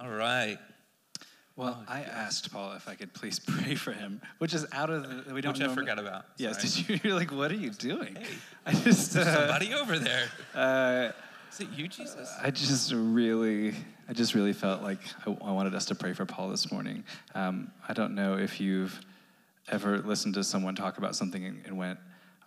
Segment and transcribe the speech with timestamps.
[0.00, 0.58] All right.
[1.56, 4.88] Well, Oh, I asked Paul if I could please pray for him, which is out
[4.88, 6.24] of the, we don't Which I normally- forgot about.
[6.38, 6.86] Yes, Sorry.
[6.86, 7.10] did you?
[7.10, 8.14] You're like, what are you doing?
[8.16, 8.26] Hey,
[8.66, 10.28] I just, uh, somebody over there.
[10.54, 11.10] uh,
[11.52, 12.32] Is it you, Jesus?
[12.42, 13.74] I just really,
[14.08, 17.04] I just really felt like I, I wanted us to pray for Paul this morning.
[17.34, 18.98] Um, I don't know if you've
[19.68, 21.98] ever listened to someone talk about something and, and went,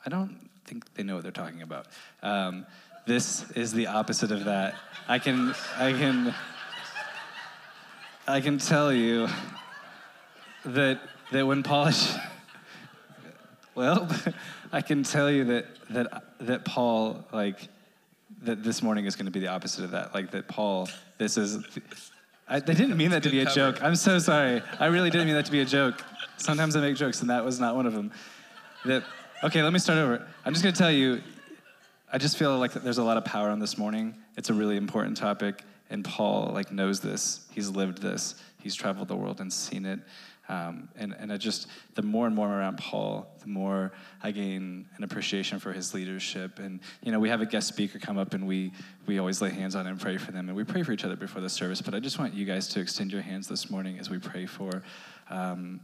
[0.06, 1.86] I don't think they know what they're talking about.
[2.24, 2.66] Um,
[3.06, 4.76] this is the opposite of that.
[5.08, 6.34] I can, I can,
[8.26, 9.28] I can tell you
[10.64, 11.02] that
[11.34, 11.92] that when Paul,
[13.75, 14.07] well,
[14.71, 17.68] I can tell you that that that Paul like
[18.44, 20.14] that this morning is going to be the opposite of that.
[20.14, 21.57] Like that Paul, this is.
[22.47, 23.56] I, they didn't mean that to be a cover.
[23.56, 23.83] joke.
[23.83, 24.61] I'm so sorry.
[24.80, 26.04] I really didn't mean that to be a joke.
[26.38, 28.11] Sometimes I make jokes, and that was not one of them.
[28.86, 29.04] That
[29.44, 29.61] okay.
[29.64, 30.25] Let me start over.
[30.46, 31.21] I'm just going to tell you.
[32.11, 34.16] I just feel like there's a lot of power on this morning.
[34.38, 37.47] It's a really important topic, and Paul like knows this.
[37.52, 38.36] He's lived this.
[38.59, 40.00] He's traveled the world and seen it.
[40.50, 44.88] Um, and and I just the more and more around Paul, the more I gain
[44.97, 46.59] an appreciation for his leadership.
[46.59, 48.73] And you know, we have a guest speaker come up, and we
[49.05, 51.16] we always lay hands on and pray for them, and we pray for each other
[51.16, 51.81] before the service.
[51.81, 54.45] But I just want you guys to extend your hands this morning as we pray
[54.45, 54.83] for
[55.30, 55.80] um,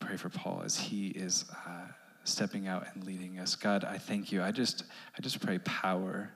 [0.00, 1.44] pray for Paul as he is.
[1.66, 1.88] Uh,
[2.24, 4.84] stepping out and leading us god i thank you i just
[5.18, 6.30] i just pray power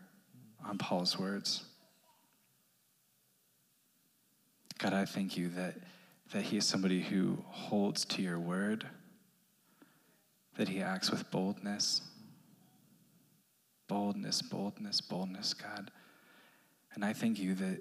[0.68, 1.65] on paul's words
[4.78, 5.74] god i thank you that
[6.32, 8.86] that he is somebody who holds to your word
[10.56, 12.02] that he acts with boldness
[13.88, 15.90] boldness boldness boldness god
[16.94, 17.80] and i thank you that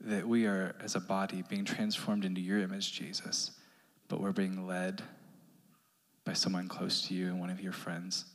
[0.00, 3.52] that we are as a body being transformed into your image jesus
[4.08, 5.02] but we're being led
[6.24, 8.26] by someone close to you and one of your friends.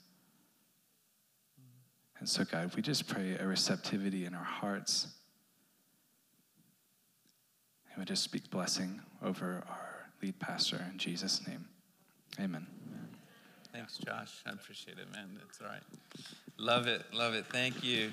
[2.20, 5.08] And so, God, we just pray a receptivity in our hearts.
[7.98, 11.68] And we just speak blessing over our lead pastor in Jesus' name.
[12.40, 12.68] Amen.
[13.74, 14.44] Thanks, Josh.
[14.46, 15.30] I appreciate it, man.
[15.40, 15.82] That's all right.
[16.60, 17.02] Love it.
[17.12, 17.48] Love it.
[17.48, 18.12] Thank you.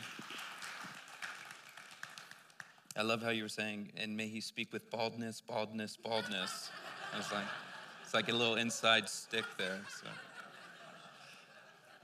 [2.97, 6.71] I love how you were saying, and may he speak with baldness, baldness, baldness.
[7.13, 7.45] I was like,
[8.03, 9.83] it's like a little inside stick there.
[10.01, 10.07] So,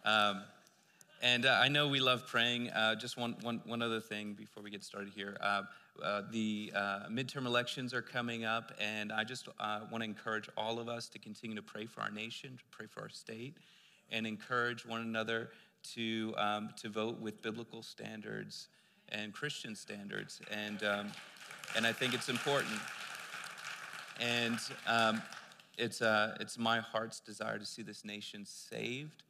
[0.05, 0.43] um,
[1.23, 2.69] and uh, I know we love praying.
[2.69, 5.39] Uh, just one, one, one other thing before we get started here.
[5.41, 5.63] Uh,
[6.03, 10.49] uh, the uh, midterm elections are coming up, and I just uh, want to encourage
[10.57, 13.55] all of us to continue to pray for our nation, to pray for our state,
[14.11, 15.51] and encourage one another
[15.95, 18.69] to, um, to vote with biblical standards
[19.09, 20.41] and Christian standards.
[20.51, 21.13] And, um,
[21.77, 22.81] and I think it's important.
[24.21, 25.23] And um,
[25.79, 29.23] it's, uh, it's my heart's desire to see this nation saved.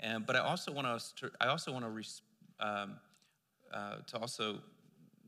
[0.00, 0.86] And, but I also want
[1.16, 2.22] to, I also want to, res-
[2.60, 2.96] um,
[3.72, 4.58] uh, to also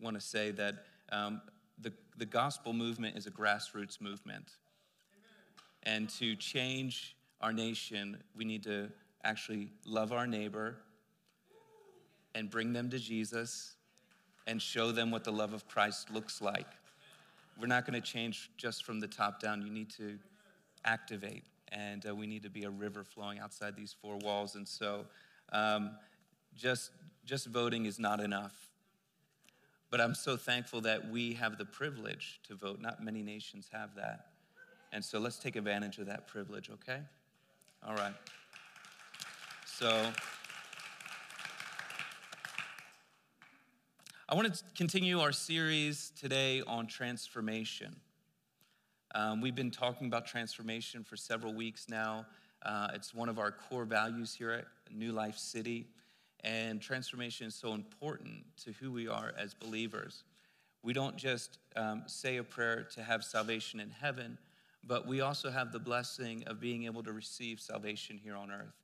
[0.01, 1.41] want to say that um,
[1.81, 4.57] the, the gospel movement is a grassroots movement.
[5.83, 8.91] And to change our nation, we need to
[9.25, 10.77] actually love our neighbor
[12.35, 13.75] and bring them to Jesus
[14.47, 16.67] and show them what the love of Christ looks like.
[17.61, 19.63] We're not going to change just from the top down.
[19.63, 20.19] You need to
[20.85, 24.55] activate, and uh, we need to be a river flowing outside these four walls.
[24.55, 25.05] And so,
[25.53, 25.91] um,
[26.57, 26.91] just
[27.25, 28.70] just voting is not enough.
[29.91, 32.81] But I'm so thankful that we have the privilege to vote.
[32.81, 34.27] Not many nations have that,
[34.93, 36.71] and so let's take advantage of that privilege.
[36.71, 37.01] Okay?
[37.87, 38.15] All right.
[39.67, 40.13] So.
[44.29, 47.97] I want to continue our series today on transformation.
[49.13, 52.27] Um, we've been talking about transformation for several weeks now.
[52.63, 55.89] Uh, it's one of our core values here at New Life City,
[56.45, 60.25] and transformation is so important to who we are as believers.
[60.83, 64.39] We don't just um, say a prayer to have salvation in heaven,
[64.85, 68.75] but we also have the blessing of being able to receive salvation here on earth,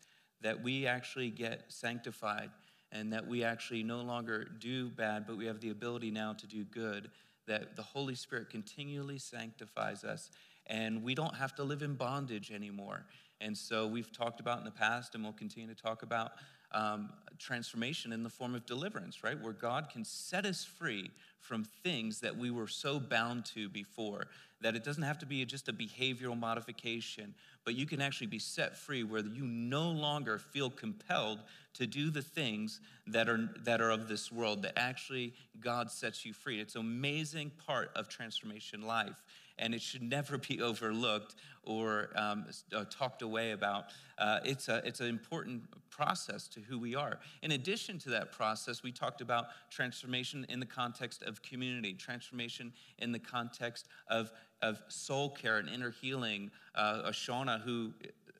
[0.42, 2.50] that we actually get sanctified
[2.92, 6.46] and that we actually no longer do bad, but we have the ability now to
[6.46, 7.10] do good,
[7.46, 10.30] that the Holy Spirit continually sanctifies us,
[10.66, 13.06] and we don't have to live in bondage anymore.
[13.40, 16.32] And so we've talked about in the past, and we'll continue to talk about
[16.72, 19.40] um, transformation in the form of deliverance, right?
[19.40, 21.10] Where God can set us free
[21.40, 24.26] from things that we were so bound to before,
[24.60, 27.34] that it doesn't have to be just a behavioral modification,
[27.64, 31.40] but you can actually be set free where you no longer feel compelled
[31.74, 36.24] to do the things that are, that are of this world, that actually God sets
[36.24, 36.60] you free.
[36.60, 39.22] It's an amazing part of transformation life
[39.58, 43.86] and it should never be overlooked or um, uh, talked away about.
[44.18, 47.18] Uh, it's, a, it's an important process to who we are.
[47.42, 52.72] In addition to that process, we talked about transformation in the context of community, transformation
[52.98, 54.30] in the context of,
[54.62, 56.50] of soul care and inner healing.
[56.74, 57.92] Uh, Shauna, who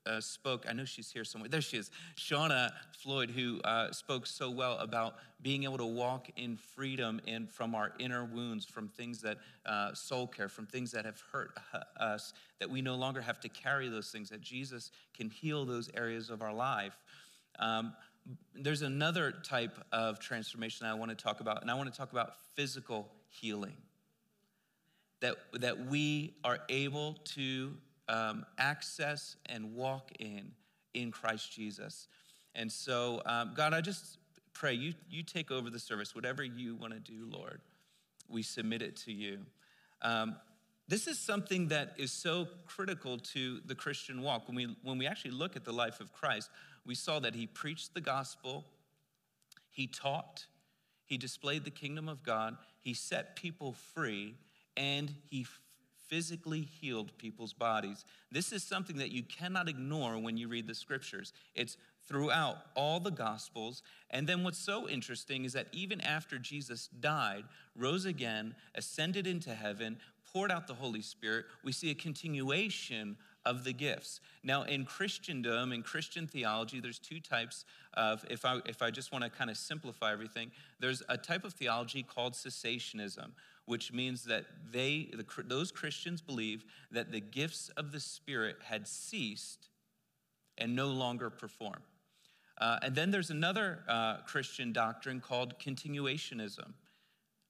[0.07, 1.49] uh, spoke, I know she's here somewhere.
[1.49, 1.91] There she is.
[2.17, 7.47] Shauna Floyd, who uh, spoke so well about being able to walk in freedom in,
[7.47, 11.51] from our inner wounds, from things that uh, soul care, from things that have hurt
[11.99, 15.91] us, that we no longer have to carry those things, that Jesus can heal those
[15.95, 16.97] areas of our life.
[17.59, 17.95] Um,
[18.55, 22.13] there's another type of transformation I want to talk about, and I want to talk
[22.13, 23.77] about physical healing.
[25.21, 27.73] That, that we are able to
[28.09, 30.53] um, access and walk in
[30.95, 32.09] in Christ Jesus.
[32.55, 34.19] And so, um, God, I just
[34.55, 37.61] pray you, you take over the service, whatever you want to do, Lord.
[38.29, 39.41] We submit it to you.
[40.03, 40.37] Um,
[40.89, 44.47] this is something that is so critical to the Christian walk.
[44.47, 46.49] When we, when we actually look at the life of Christ,
[46.85, 48.65] we saw that he preached the gospel,
[49.69, 50.47] he taught,
[51.05, 54.37] he displayed the kingdom of God, he set people free,
[54.77, 55.45] and he
[56.09, 58.05] physically healed people's bodies.
[58.31, 61.33] This is something that you cannot ignore when you read the scriptures.
[61.55, 61.77] It's
[62.07, 63.83] throughout all the gospels.
[64.11, 67.45] And then what's so interesting is that even after Jesus died,
[67.77, 69.99] rose again, ascended into heaven,
[70.33, 74.21] poured out the Holy Spirit, we see a continuation of the gifts.
[74.43, 77.65] Now, in Christendom, in Christian theology, there's two types
[77.95, 80.51] of, if I, if I just want to kind of simplify everything,
[80.81, 83.31] there's a type of theology called cessationism,
[83.67, 88.87] which means that they, the, those Christians believe that the gifts of the Spirit had
[88.87, 89.69] ceased
[90.57, 91.83] and no longer perform.
[92.59, 96.73] Uh, and then there's another uh, Christian doctrine called continuationism,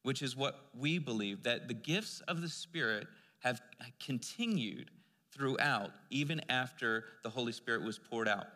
[0.02, 3.06] which is what we believe that the gifts of the Spirit
[3.40, 3.60] have
[4.04, 4.90] continued
[5.32, 8.46] throughout, even after the Holy Spirit was poured out.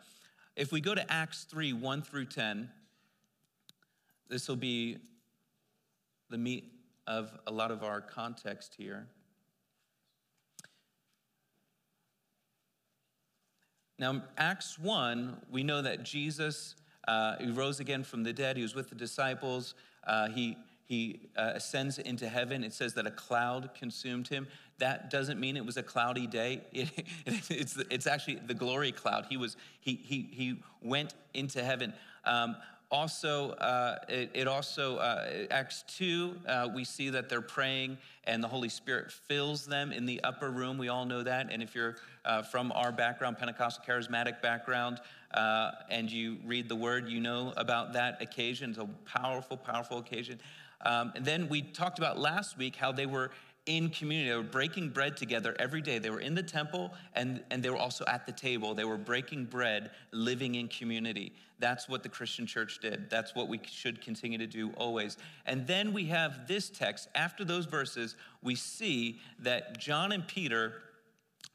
[0.55, 2.69] If we go to Acts 3 1 through 10,
[4.27, 4.97] this will be
[6.29, 6.65] the meat
[7.11, 9.05] of a lot of our context here.
[13.99, 16.75] Now, Acts 1, we know that Jesus,
[17.09, 18.55] uh, he rose again from the dead.
[18.55, 19.75] He was with the disciples.
[20.07, 22.65] Uh, he he uh, ascends into heaven.
[22.65, 24.45] It says that a cloud consumed him.
[24.77, 26.63] That doesn't mean it was a cloudy day.
[26.73, 26.89] It,
[27.25, 29.25] it, it's, it's actually the glory cloud.
[29.29, 31.93] He, was, he, he, he went into heaven.
[32.25, 32.57] Um,
[32.91, 38.43] also, uh, it, it, also, uh, Acts 2, uh, we see that they're praying and
[38.43, 40.77] the Holy Spirit fills them in the upper room.
[40.77, 41.47] We all know that.
[41.51, 41.95] And if you're
[42.25, 44.99] uh, from our background, Pentecostal charismatic background,
[45.33, 48.71] uh, and you read the word, you know about that occasion.
[48.71, 50.39] It's a powerful, powerful occasion.
[50.85, 53.31] Um, and then we talked about last week how they were
[53.77, 54.29] in community.
[54.29, 55.99] They were breaking bread together every day.
[55.99, 58.73] They were in the temple and, and they were also at the table.
[58.73, 61.33] They were breaking bread, living in community.
[61.59, 63.09] That's what the Christian church did.
[63.09, 65.17] That's what we should continue to do always.
[65.45, 67.07] And then we have this text.
[67.15, 70.73] After those verses, we see that John and Peter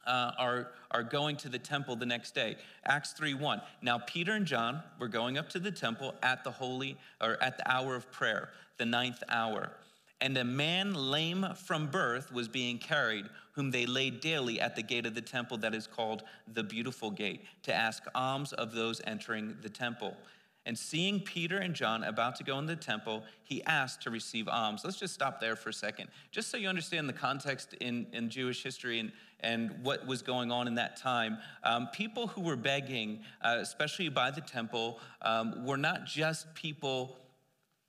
[0.07, 2.57] uh, are, are going to the temple the next day.
[2.85, 3.61] Acts 3 1.
[3.83, 7.59] Now, Peter and John were going up to the temple at the holy, or at
[7.59, 9.73] the hour of prayer, the ninth hour.
[10.21, 14.83] And a man lame from birth was being carried, whom they laid daily at the
[14.83, 16.23] gate of the temple that is called
[16.53, 20.17] the Beautiful Gate, to ask alms of those entering the temple.
[20.65, 24.49] And seeing Peter and John about to go in the temple, he asked to receive
[24.49, 24.83] alms.
[24.85, 28.31] Let's just stop there for a second, just so you understand the context in, in
[28.31, 31.39] Jewish history and, and what was going on in that time.
[31.63, 37.17] Um, people who were begging, uh, especially by the temple, um, were not just people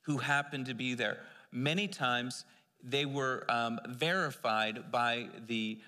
[0.02, 1.18] who happened to be there.
[1.52, 2.46] Many times,
[2.84, 5.80] they were um, verified by the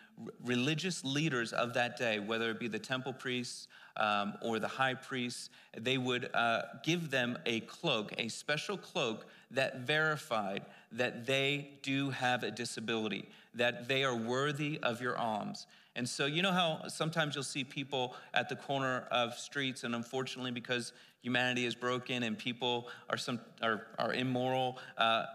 [0.44, 4.94] religious leaders of that day, whether it be the temple priests um, or the high
[4.94, 11.70] priests, they would uh, give them a cloak, a special cloak that verified that they
[11.82, 15.68] do have a disability, that they are worthy of your alms.
[15.96, 19.96] And so, you know how sometimes you'll see people at the corner of streets, and
[19.96, 25.26] unfortunately, because humanity is broken and people are, some, are, are immoral, uh,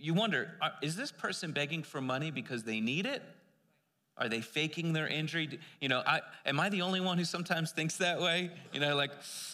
[0.00, 3.22] you wonder uh, is this person begging for money because they need it?
[4.20, 5.58] Are they faking their injury?
[5.80, 8.50] You know, I, am I the only one who sometimes thinks that way?
[8.70, 9.12] You know, like,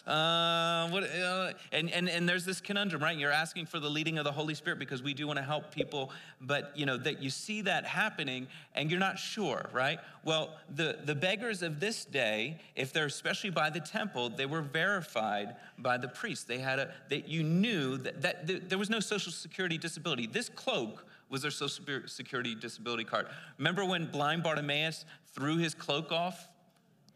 [0.08, 1.04] uh, what?
[1.04, 3.16] Uh, and, and, and there's this conundrum, right?
[3.16, 5.72] You're asking for the leading of the Holy Spirit because we do want to help
[5.72, 10.00] people, but, you know, that you see that happening and you're not sure, right?
[10.24, 14.62] Well, the, the beggars of this day, if they're especially by the temple, they were
[14.62, 16.48] verified by the priest.
[16.48, 20.26] They had a, that you knew that, that, that there was no social security disability.
[20.26, 23.26] This cloak was their social security disability card.
[23.58, 25.04] Remember when blind Bartimaeus
[25.34, 26.48] threw his cloak off?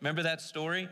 [0.00, 0.88] Remember that story?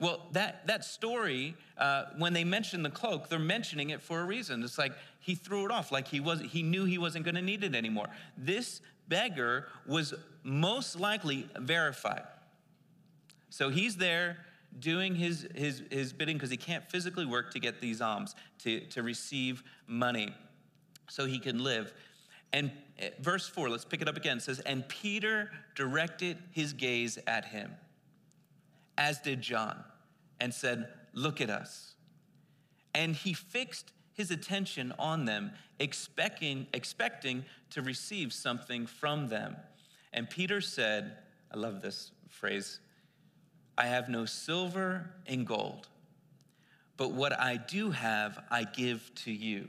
[0.00, 4.24] Well, that, that story, uh, when they mention the cloak, they're mentioning it for a
[4.24, 4.62] reason.
[4.62, 7.42] It's like he threw it off, like he, was, he knew he wasn't going to
[7.42, 8.06] need it anymore.
[8.36, 12.22] This beggar was most likely verified.
[13.50, 14.36] So he's there
[14.78, 18.80] doing his, his, his bidding because he can't physically work to get these alms, to,
[18.80, 20.32] to receive money
[21.08, 21.92] so he can live.
[22.52, 24.40] And eh, verse 4, let's pick it up again.
[24.40, 27.72] says, And Peter directed his gaze at him,
[28.96, 29.84] as did John,
[30.40, 31.94] and said, Look at us.
[32.94, 39.56] And he fixed his attention on them, expecting, expecting to receive something from them.
[40.12, 41.18] And Peter said,
[41.52, 42.80] I love this phrase,
[43.76, 45.88] I have no silver and gold,
[46.96, 49.68] but what I do have, I give to you.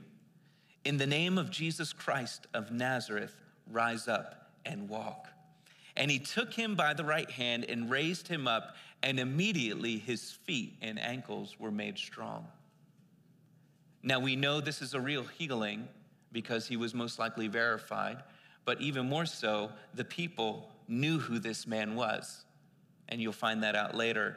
[0.84, 3.34] In the name of Jesus Christ of Nazareth,
[3.70, 5.28] rise up and walk.
[5.96, 10.30] And he took him by the right hand and raised him up, and immediately his
[10.30, 12.46] feet and ankles were made strong.
[14.02, 15.86] Now we know this is a real healing
[16.32, 18.22] because he was most likely verified,
[18.64, 22.44] but even more so, the people knew who this man was.
[23.08, 24.36] And you'll find that out later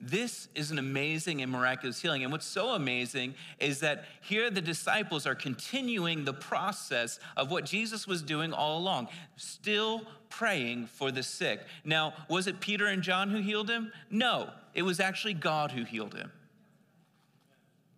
[0.00, 2.22] This is an amazing and miraculous healing.
[2.22, 7.64] And what's so amazing is that here the disciples are continuing the process of what
[7.64, 11.60] Jesus was doing all along, still praying for the sick.
[11.84, 13.92] Now, was it Peter and John who healed him?
[14.10, 16.30] No, it was actually God who healed him.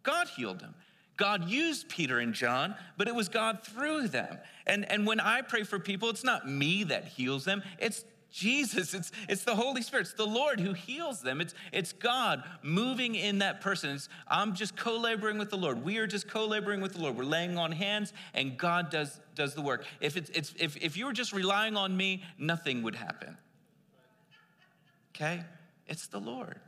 [0.02, 0.74] God healed him.
[1.16, 4.38] God used Peter and John, but it was God through them.
[4.66, 8.92] And, and when I pray for people, it's not me that heals them, it's Jesus,
[8.92, 11.40] it's, it's the Holy Spirit, it's the Lord who heals them.
[11.40, 13.90] It's, it's God moving in that person.
[13.90, 15.84] It's, I'm just co laboring with the Lord.
[15.84, 17.16] We are just co laboring with the Lord.
[17.16, 19.86] We're laying on hands, and God does, does the work.
[20.00, 23.38] If, it's, it's, if, if you were just relying on me, nothing would happen.
[25.14, 25.42] Okay?
[25.86, 26.60] It's the Lord.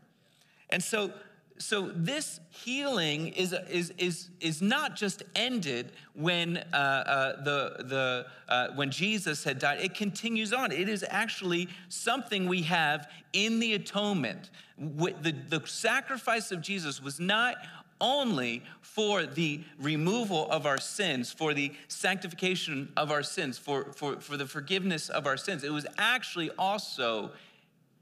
[0.71, 1.13] And so
[1.59, 8.27] so this healing is, is, is, is not just ended when, uh, uh, the, the,
[8.49, 9.81] uh, when Jesus had died.
[9.81, 10.73] It continues on.
[10.73, 14.51] It is actually something we have in the atonement.
[14.79, 17.57] The, the sacrifice of Jesus was not
[18.01, 24.21] only for the removal of our sins, for the sanctification of our sins, for, for,
[24.21, 25.65] for the forgiveness of our sins.
[25.65, 27.33] It was actually also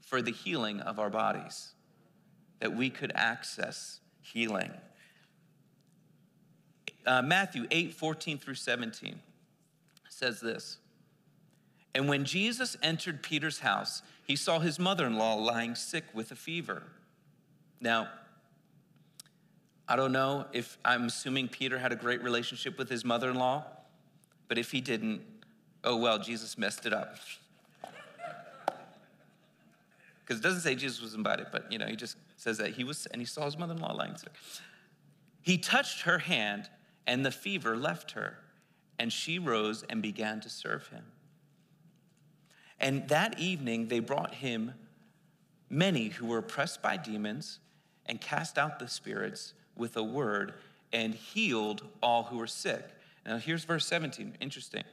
[0.01, 1.73] for the healing of our bodies
[2.59, 4.71] that we could access healing.
[7.05, 9.19] Uh, Matthew 8, 14 through 17
[10.09, 10.77] says this
[11.95, 16.31] And when Jesus entered Peter's house, he saw his mother in law lying sick with
[16.31, 16.83] a fever.
[17.79, 18.09] Now,
[19.87, 23.37] I don't know if I'm assuming Peter had a great relationship with his mother in
[23.37, 23.63] law,
[24.49, 25.21] but if he didn't,
[25.83, 27.15] oh well, Jesus messed it up.
[30.25, 32.83] Because it doesn't say Jesus was invited, but you know, he just says that he
[32.83, 34.31] was, and he saw his mother in law lying sick.
[35.41, 36.69] He touched her hand,
[37.05, 38.37] and the fever left her,
[38.97, 41.03] and she rose and began to serve him.
[42.79, 44.73] And that evening, they brought him
[45.69, 47.59] many who were oppressed by demons
[48.05, 50.53] and cast out the spirits with a word
[50.93, 52.85] and healed all who were sick.
[53.25, 54.37] Now, here's verse 17.
[54.39, 54.83] Interesting.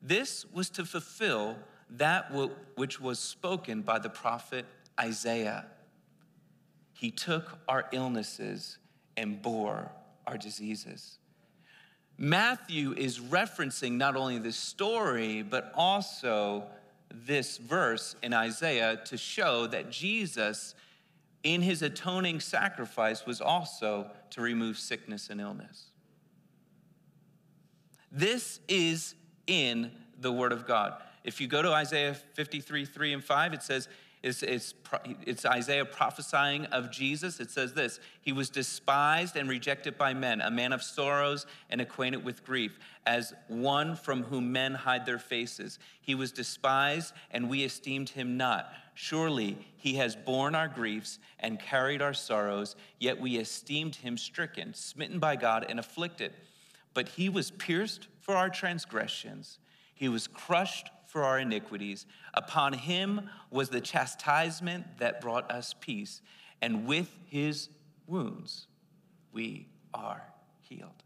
[0.00, 1.56] This was to fulfill
[1.90, 2.32] that
[2.76, 4.64] which was spoken by the prophet
[4.98, 5.66] Isaiah.
[7.04, 8.78] He took our illnesses
[9.18, 9.92] and bore
[10.26, 11.18] our diseases.
[12.16, 16.64] Matthew is referencing not only this story, but also
[17.10, 20.74] this verse in Isaiah to show that Jesus,
[21.42, 25.90] in his atoning sacrifice, was also to remove sickness and illness.
[28.10, 29.14] This is
[29.46, 30.94] in the Word of God.
[31.22, 33.90] If you go to Isaiah 53, 3 and 5, it says,
[34.24, 34.72] It's, it's,
[35.26, 37.40] it's Isaiah prophesying of Jesus.
[37.40, 41.78] It says this He was despised and rejected by men, a man of sorrows and
[41.78, 45.78] acquainted with grief, as one from whom men hide their faces.
[46.00, 48.72] He was despised, and we esteemed him not.
[48.94, 54.72] Surely he has borne our griefs and carried our sorrows, yet we esteemed him stricken,
[54.72, 56.32] smitten by God, and afflicted.
[56.94, 59.58] But he was pierced for our transgressions,
[59.92, 62.06] he was crushed for our iniquities.
[62.34, 66.20] Upon him was the chastisement that brought us peace,
[66.60, 67.68] and with his
[68.08, 68.66] wounds
[69.32, 70.24] we are
[70.58, 71.03] healed.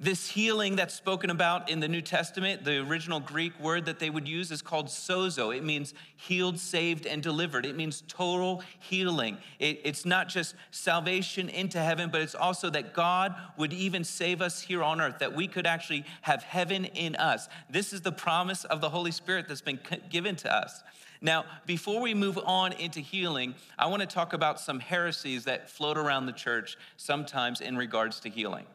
[0.00, 4.10] This healing that's spoken about in the New Testament, the original Greek word that they
[4.10, 5.56] would use is called sozo.
[5.56, 7.64] It means healed, saved, and delivered.
[7.64, 9.38] It means total healing.
[9.60, 14.42] It, it's not just salvation into heaven, but it's also that God would even save
[14.42, 17.48] us here on earth, that we could actually have heaven in us.
[17.70, 19.78] This is the promise of the Holy Spirit that's been
[20.10, 20.82] given to us.
[21.20, 25.70] Now, before we move on into healing, I want to talk about some heresies that
[25.70, 28.66] float around the church sometimes in regards to healing.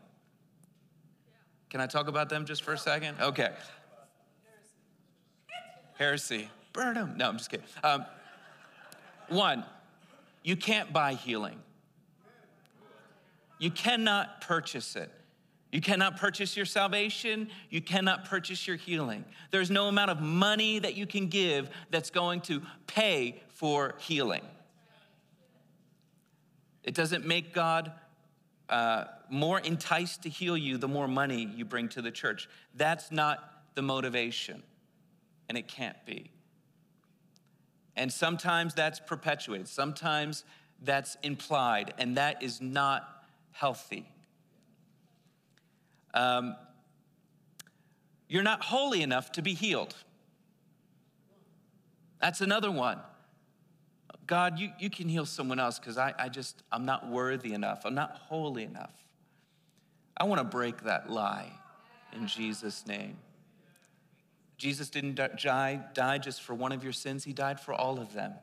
[1.69, 3.17] Can I talk about them just for a second?
[3.19, 3.49] Okay.
[5.97, 6.49] Heresy.
[6.73, 7.13] Burn them.
[7.17, 7.65] No, I'm just kidding.
[7.83, 8.05] Um,
[9.27, 9.63] one,
[10.43, 11.59] you can't buy healing.
[13.59, 15.11] You cannot purchase it.
[15.71, 17.49] You cannot purchase your salvation.
[17.69, 19.23] You cannot purchase your healing.
[19.51, 24.41] There's no amount of money that you can give that's going to pay for healing.
[26.83, 27.91] It doesn't make God
[28.69, 32.47] uh, more enticed to heal you the more money you bring to the church.
[32.75, 33.39] That's not
[33.75, 34.63] the motivation,
[35.47, 36.31] and it can't be.
[37.95, 40.43] And sometimes that's perpetuated, sometimes
[40.81, 44.09] that's implied, and that is not healthy.
[46.13, 46.55] Um,
[48.27, 49.95] you're not holy enough to be healed.
[52.21, 52.99] That's another one.
[54.29, 57.81] God, you, you can heal someone else because I, I just, I'm not worthy enough.
[57.83, 58.93] I'm not holy enough.
[60.15, 61.51] I want to break that lie
[62.13, 63.17] in Jesus' name.
[64.55, 68.13] Jesus didn't die, die just for one of your sins, He died for all of
[68.13, 68.33] them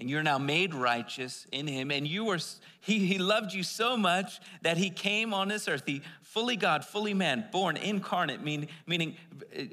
[0.00, 2.38] and you're now made righteous in him and you were
[2.80, 5.82] he, he loved you so much that he came on this earth.
[5.84, 9.16] He fully god fully man born incarnate mean, meaning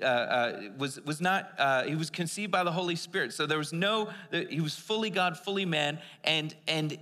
[0.01, 3.33] uh, uh, was, was not uh, he was conceived by the holy spirit.
[3.33, 4.09] So there was no
[4.49, 6.97] he was fully god fully man and and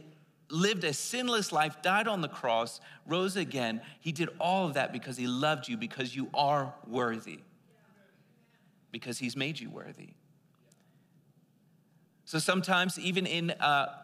[0.51, 3.82] lived a sinless life died on the cross rose again.
[4.00, 7.39] He did all of that because he loved you because you are worthy.
[8.91, 10.13] Because he's made you worthy
[12.25, 14.01] so sometimes, even in uh,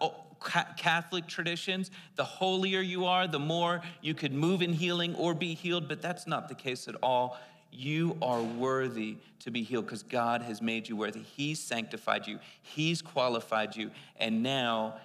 [0.78, 5.56] Catholic traditions, the holier you are, the more you could move in healing or be
[5.56, 7.40] healed, but that's not the case at all.
[7.72, 11.22] You are worthy to be healed because God has made you worthy.
[11.22, 14.96] He's sanctified you, He's qualified you, and now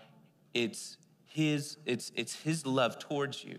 [0.52, 3.58] it's His, it's, it's his love towards you.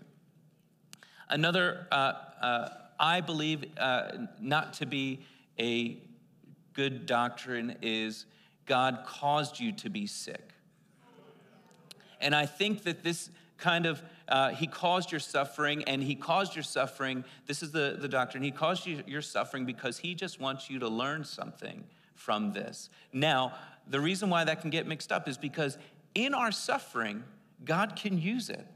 [1.28, 5.20] Another, uh, uh, I believe, uh, not to be
[5.58, 5.98] a
[6.74, 8.26] good doctrine is
[8.68, 10.52] God caused you to be sick.
[12.20, 16.54] And I think that this kind of, uh, he caused your suffering, and he caused
[16.54, 17.24] your suffering.
[17.46, 18.42] This is the, the doctrine.
[18.42, 22.90] He caused you your suffering because he just wants you to learn something from this.
[23.12, 23.54] Now,
[23.88, 25.78] the reason why that can get mixed up is because
[26.14, 27.24] in our suffering,
[27.64, 28.66] God can use it,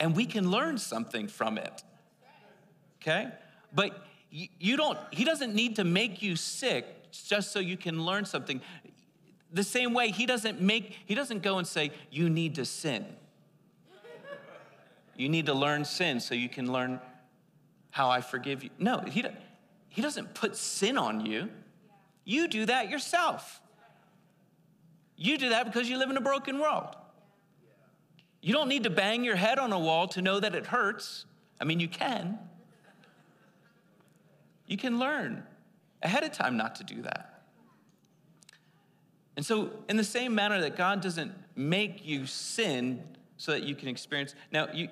[0.00, 1.82] and we can learn something from it.
[3.00, 3.28] Okay?
[3.72, 8.24] But you don't, he doesn't need to make you sick just so you can learn
[8.24, 8.62] something
[9.52, 13.04] the same way he doesn't make he doesn't go and say you need to sin.
[15.14, 16.98] You need to learn sin so you can learn
[17.90, 18.70] how i forgive you.
[18.78, 19.24] No he,
[19.88, 21.50] he doesn't put sin on you.
[22.24, 23.60] You do that yourself.
[25.16, 26.96] You do that because you live in a broken world.
[28.40, 31.26] You don't need to bang your head on a wall to know that it hurts.
[31.60, 32.38] I mean you can.
[34.66, 35.44] You can learn
[36.02, 37.31] ahead of time not to do that
[39.36, 43.02] and so, in the same manner that God doesn't make you sin
[43.36, 44.88] so that you can experience, now, you,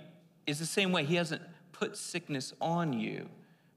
[0.47, 1.05] it's the same way.
[1.05, 3.29] He hasn't put sickness on you,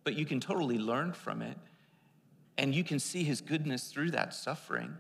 [0.03, 1.57] but you can totally learn from it.
[2.57, 4.95] And you can see His goodness through that suffering.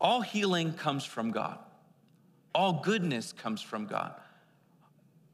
[0.00, 1.58] All healing comes from God,
[2.54, 4.14] all goodness comes from God.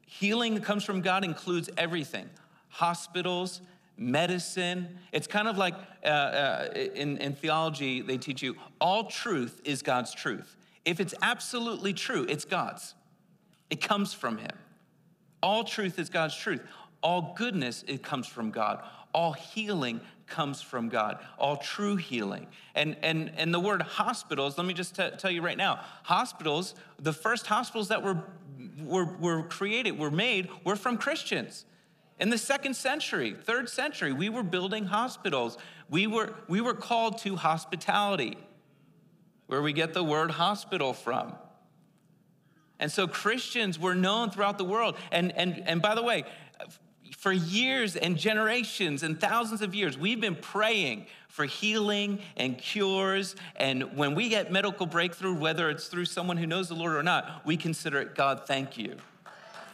[0.07, 2.29] Healing that comes from God includes everything
[2.69, 3.61] hospitals,
[3.97, 4.97] medicine.
[5.11, 9.81] It's kind of like uh, uh, in, in theology, they teach you all truth is
[9.81, 10.55] God's truth.
[10.83, 12.93] If it's absolutely true, it's God's.
[13.69, 14.51] It comes from Him.
[15.41, 16.61] All truth is God's truth.
[17.01, 18.83] All goodness, it comes from God.
[19.13, 22.47] All healing comes from God, all true healing.
[22.73, 26.75] And, and, and the word hospitals, let me just t- tell you right now hospitals,
[26.99, 28.23] the first hospitals that were,
[28.83, 31.65] were, were created, were made, were from Christians.
[32.19, 35.57] In the second century, third century, we were building hospitals.
[35.89, 38.37] We were, we were called to hospitality,
[39.47, 41.35] where we get the word hospital from.
[42.79, 44.97] And so Christians were known throughout the world.
[45.11, 46.23] And, and, and by the way,
[47.17, 53.35] for years and generations and thousands of years, we've been praying for healing and cures.
[53.57, 57.03] And when we get medical breakthrough, whether it's through someone who knows the Lord or
[57.03, 58.95] not, we consider it God, thank you.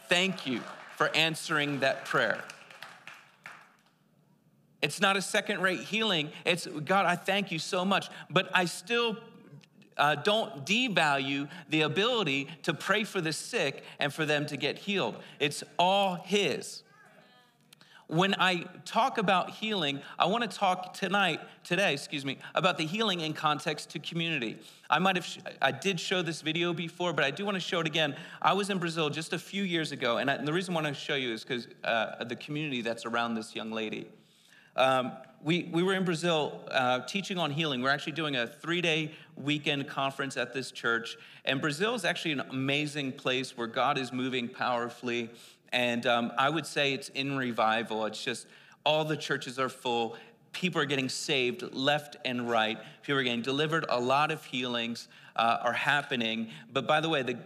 [0.08, 0.60] Thank you
[0.96, 2.42] for answering that prayer.
[4.82, 6.30] It's not a second rate healing.
[6.44, 8.08] It's God, I thank you so much.
[8.28, 9.16] But I still
[9.96, 14.78] uh, don't devalue the ability to pray for the sick and for them to get
[14.78, 15.16] healed.
[15.38, 16.82] It's all His.
[18.12, 22.84] When I talk about healing, I want to talk tonight, today, excuse me, about the
[22.84, 24.58] healing in context to community.
[24.90, 25.26] I might have,
[25.62, 28.14] I did show this video before, but I do want to show it again.
[28.42, 30.82] I was in Brazil just a few years ago, and, I, and the reason I
[30.82, 34.10] want to show you is because uh, the community that's around this young lady.
[34.76, 37.80] Um, we, we were in Brazil uh, teaching on healing.
[37.80, 41.16] We're actually doing a three day weekend conference at this church.
[41.46, 45.30] And Brazil is actually an amazing place where God is moving powerfully.
[45.72, 48.04] And um, I would say it's in revival.
[48.06, 48.46] It's just
[48.84, 50.16] all the churches are full.
[50.52, 52.78] People are getting saved left and right.
[53.02, 53.86] People are getting delivered.
[53.88, 56.50] A lot of healings uh, are happening.
[56.72, 57.38] But by the way, the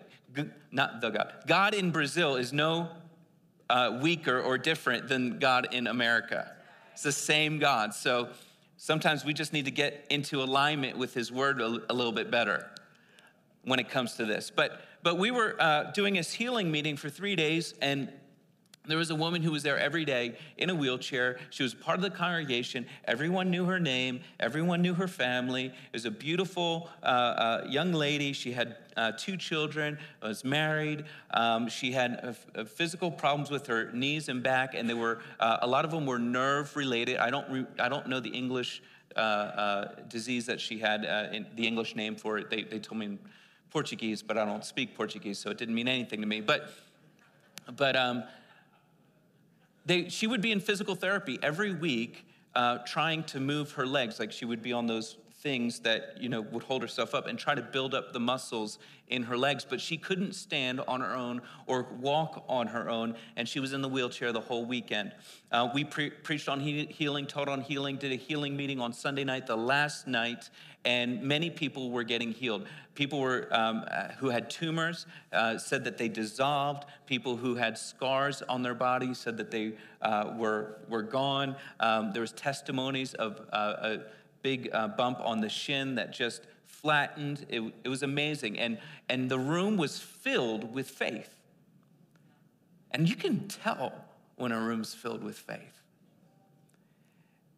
[0.70, 2.88] not the God, God in Brazil is no
[3.70, 6.52] uh, weaker or different than God in America.
[6.92, 7.94] It's the same God.
[7.94, 8.28] So
[8.76, 12.30] sometimes we just need to get into alignment with His Word a, a little bit
[12.30, 12.68] better
[13.64, 14.50] when it comes to this.
[14.54, 18.12] But but we were uh, doing this healing meeting for three days, and
[18.86, 21.38] there was a woman who was there every day in a wheelchair.
[21.50, 22.86] She was part of the congregation.
[23.04, 25.66] Everyone knew her name, everyone knew her family.
[25.66, 28.32] It was a beautiful uh, uh, young lady.
[28.32, 31.04] She had uh, two children, was married.
[31.30, 35.68] Um, she had physical problems with her knees and back, and they were, uh, a
[35.68, 37.18] lot of them were nerve related.
[37.18, 38.82] I don't, re- I don't know the English
[39.14, 42.50] uh, uh, disease that she had, in, the English name for it.
[42.50, 43.18] They, they told me
[43.70, 46.40] Portuguese, but I don't speak Portuguese, so it didn't mean anything to me.
[46.40, 46.70] But,
[47.76, 48.24] but, um,
[49.84, 52.26] they, she would be in physical therapy every week
[52.56, 56.28] uh, trying to move her legs like she would be on those things that you
[56.28, 59.66] know would hold herself up and try to build up the muscles in her legs
[59.68, 63.72] but she couldn't stand on her own or walk on her own and she was
[63.72, 65.12] in the wheelchair the whole weekend
[65.52, 68.92] uh, we pre- preached on he- healing taught on healing did a healing meeting on
[68.92, 70.48] sunday night the last night
[70.86, 72.66] and many people were getting healed.
[72.94, 76.84] People were, um, uh, who had tumors uh, said that they dissolved.
[77.06, 81.56] People who had scars on their body said that they uh, were, were gone.
[81.80, 83.96] Um, there was testimonies of uh,
[84.46, 87.44] big uh, bump on the shin that just flattened.
[87.48, 88.60] It, it was amazing.
[88.60, 88.78] And,
[89.08, 91.34] and the room was filled with faith.
[92.92, 93.92] And you can tell
[94.36, 95.82] when a room's filled with faith.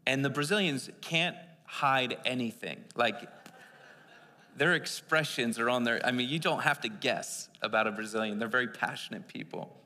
[0.07, 2.83] And the Brazilians can't hide anything.
[2.97, 3.17] Like,
[4.57, 8.39] their expressions are on their, I mean, you don't have to guess about a Brazilian.
[8.39, 9.77] They're very passionate people,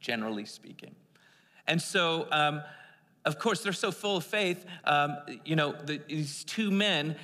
[0.00, 0.94] generally speaking.
[1.66, 2.62] And so, um,
[3.28, 4.64] of course, they're so full of faith.
[4.84, 7.14] Um, you know, the, these two men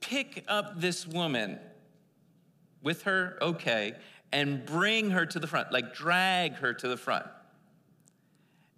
[0.00, 1.60] pick up this woman
[2.82, 3.94] with her okay
[4.32, 7.26] and bring her to the front, like drag her to the front.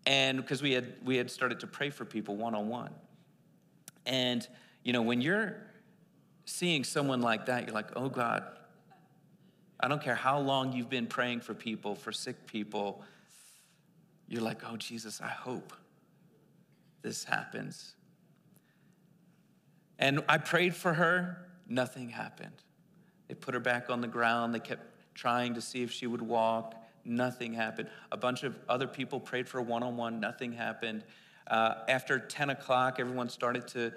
[0.05, 2.93] And because we had we had started to pray for people one on one.
[4.05, 4.47] And,
[4.83, 5.57] you know, when you're
[6.45, 8.45] seeing someone like that, you're like, oh God,
[9.81, 13.03] I don't care how long you've been praying for people, for sick people.
[14.29, 15.73] You're like, oh Jesus, I hope
[17.05, 17.95] this happens.
[20.01, 22.65] And I prayed for her, nothing happened.
[23.29, 26.23] They put her back on the ground, they kept trying to see if she would
[26.23, 27.89] walk, nothing happened.
[28.11, 31.05] A bunch of other people prayed for one on one, nothing happened.
[31.47, 33.93] Uh, after 10 o'clock, everyone started to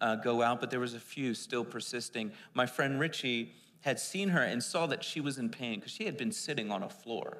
[0.00, 2.32] uh, go out, but there was a few still persisting.
[2.54, 6.04] My friend Richie had seen her and saw that she was in pain because she
[6.04, 7.38] had been sitting on a floor.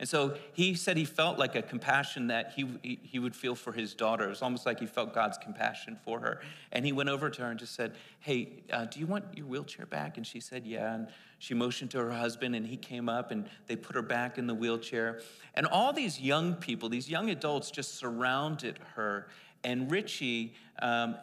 [0.00, 3.72] And so he said he felt like a compassion that he, he, would feel for
[3.72, 4.26] his daughter.
[4.26, 6.40] It was almost like he felt God's compassion for her.
[6.70, 9.46] And he went over to her and just said, Hey, uh, do you want your
[9.46, 10.16] wheelchair back?
[10.16, 10.94] And she said, Yeah.
[10.94, 11.08] And
[11.38, 14.46] she motioned to her husband, and he came up and they put her back in
[14.46, 15.20] the wheelchair.
[15.54, 19.28] And all these young people, these young adults, just surrounded her.
[19.64, 21.16] And Richie um,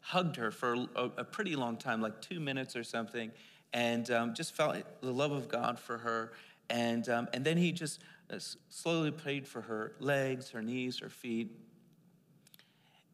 [0.00, 3.30] hugged her for a, a, pretty long time, like two minutes or something,
[3.72, 6.32] and um, just felt the love of God for her.
[6.70, 8.00] And, um, and then he just
[8.68, 11.50] slowly prayed for her legs, her knees, her feet.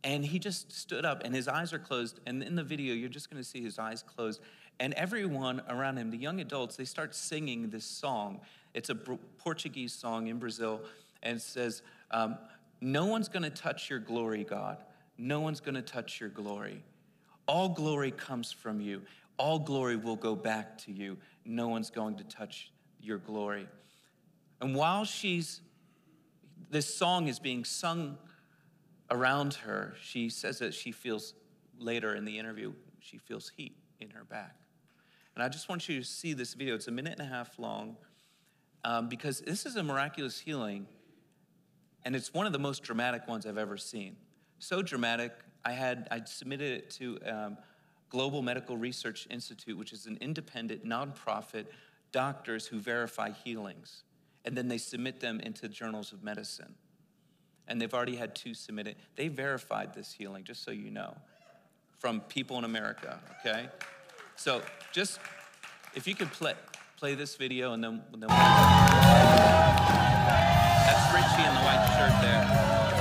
[0.02, 2.20] And he just stood up, and his eyes are closed.
[2.26, 4.40] And in the video, you're just going to see his eyes closed.
[4.80, 8.40] And everyone around him, the young adults, they start singing this song.
[8.74, 10.82] It's a Portuguese song in Brazil,
[11.22, 12.36] and it says, um,
[12.80, 14.78] No one's going to touch your glory, God.
[15.16, 16.82] No one's going to touch your glory.
[17.46, 19.02] All glory comes from you.
[19.38, 21.16] All glory will go back to you.
[21.44, 23.68] No one's going to touch your glory.
[24.64, 25.60] And while she's,
[26.70, 28.16] this song is being sung
[29.10, 31.34] around her, she says that she feels
[31.78, 34.56] later in the interview, she feels heat in her back.
[35.34, 36.74] And I just want you to see this video.
[36.76, 37.98] It's a minute and a half long
[38.84, 40.86] um, because this is a miraculous healing,
[42.06, 44.16] and it's one of the most dramatic ones I've ever seen.
[44.60, 47.58] So dramatic, I had I submitted it to um,
[48.08, 51.66] Global Medical Research Institute, which is an independent nonprofit
[52.12, 54.04] doctors who verify healings,
[54.44, 56.74] and then they submit them into journals of medicine.
[57.66, 58.96] And they've already had two submitted.
[59.16, 61.16] They verified this healing, just so you know,
[61.98, 63.20] from people in America.
[63.40, 63.68] Okay,
[64.36, 64.60] so
[64.92, 65.18] just
[65.94, 66.54] if you could play
[66.96, 68.28] play this video, and then, then we'll...
[68.28, 68.54] that's
[71.14, 72.93] Richie in the white shirt there.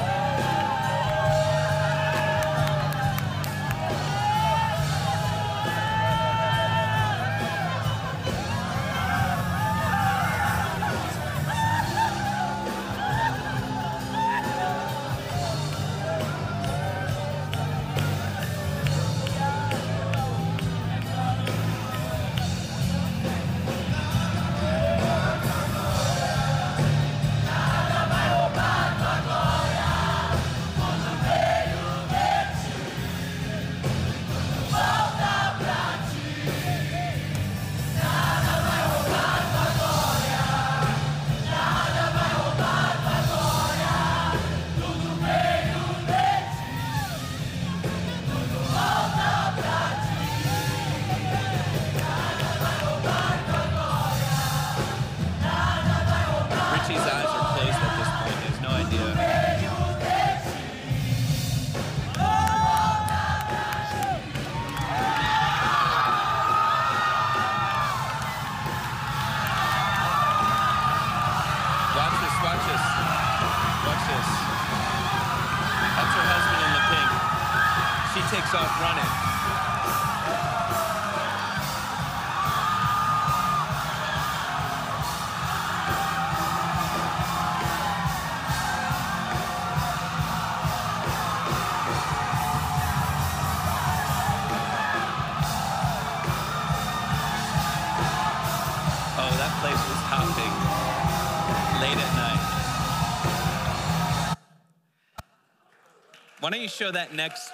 [106.64, 107.52] You show that next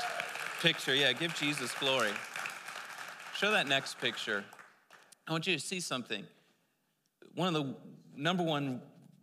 [0.61, 0.93] picture?
[0.93, 2.11] Yeah, give Jesus glory.
[3.35, 4.43] Show that next picture.
[5.27, 6.27] I want you to see something.
[7.33, 7.75] One of the
[8.15, 8.81] number one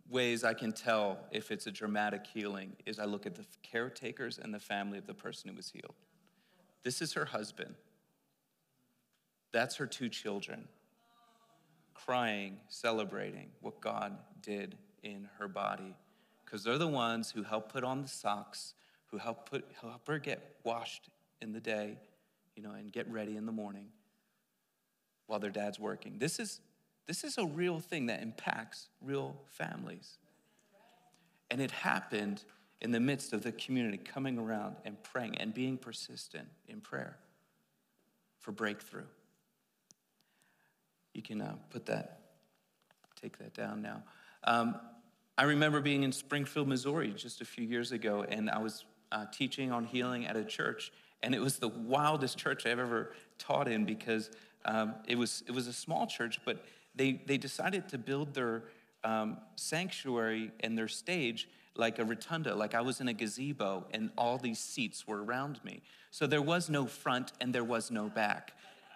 [0.09, 4.37] ways I can tell if it's a dramatic healing is I look at the caretakers
[4.37, 5.95] and the family of the person who was healed.
[6.83, 7.73] This is her husband.
[9.53, 10.67] That's her two children,
[11.93, 15.95] crying, celebrating what God did in her body.
[16.43, 18.73] Because they're the ones who helped put on the socks,
[19.07, 21.09] who help, put, help her get washed
[21.41, 21.97] in the day,
[22.55, 23.87] you know, and get ready in the morning
[25.27, 26.17] while their dad's working.
[26.19, 26.59] This is,
[27.05, 30.17] this is a real thing that impacts real families.
[31.49, 32.43] And it happened
[32.81, 37.17] in the midst of the community coming around and praying and being persistent in prayer
[38.39, 39.05] for breakthrough.
[41.13, 42.19] You can uh, put that,
[43.19, 44.03] take that down now.
[44.43, 44.75] Um,
[45.37, 49.25] I remember being in Springfield, Missouri just a few years ago, and I was uh,
[49.31, 50.91] teaching on healing at a church,
[51.23, 54.29] and it was the wildest church I've ever taught in because
[54.65, 56.63] um, it was it was a small church, but
[56.95, 58.63] they they decided to build their
[59.03, 64.09] um, sanctuary and their stage like a rotunda, like I was in a gazebo, and
[64.17, 65.83] all these seats were around me.
[66.09, 68.53] So there was no front and there was no back,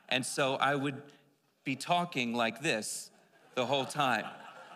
[0.09, 1.01] and so I would
[1.63, 3.11] be talking like this
[3.55, 4.25] the whole time.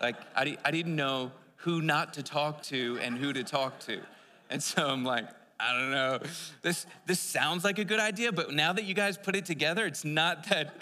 [0.00, 4.00] Like I, I didn't know who not to talk to and who to talk to.
[4.50, 5.28] And so I'm like,
[5.58, 6.20] I don't know.
[6.62, 9.86] This this sounds like a good idea, but now that you guys put it together,
[9.86, 10.74] it's not that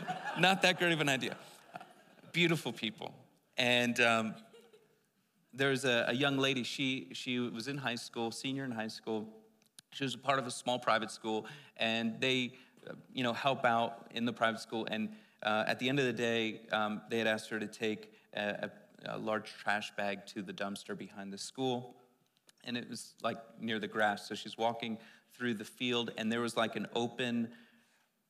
[0.38, 1.36] not that great of an idea.
[2.32, 3.14] Beautiful people,
[3.58, 4.34] and um,
[5.52, 6.62] there's a, a young lady.
[6.62, 9.28] She she was in high school, senior in high school.
[9.90, 11.44] She was a part of a small private school,
[11.76, 12.54] and they,
[13.12, 14.88] you know, help out in the private school.
[14.90, 15.10] And
[15.42, 18.70] uh, at the end of the day, um, they had asked her to take a,
[19.04, 21.94] a, a large trash bag to the dumpster behind the school
[22.64, 24.28] and it was like near the grass.
[24.28, 24.98] So she's walking
[25.36, 27.48] through the field, and there was like an open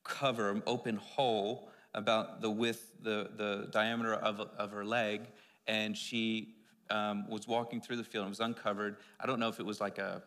[0.03, 5.27] cover, an open hole about the width, the, the diameter of, of her leg,
[5.67, 6.55] and she
[6.89, 8.25] um, was walking through the field.
[8.25, 8.97] It was uncovered.
[9.19, 10.23] I don't know if it was like a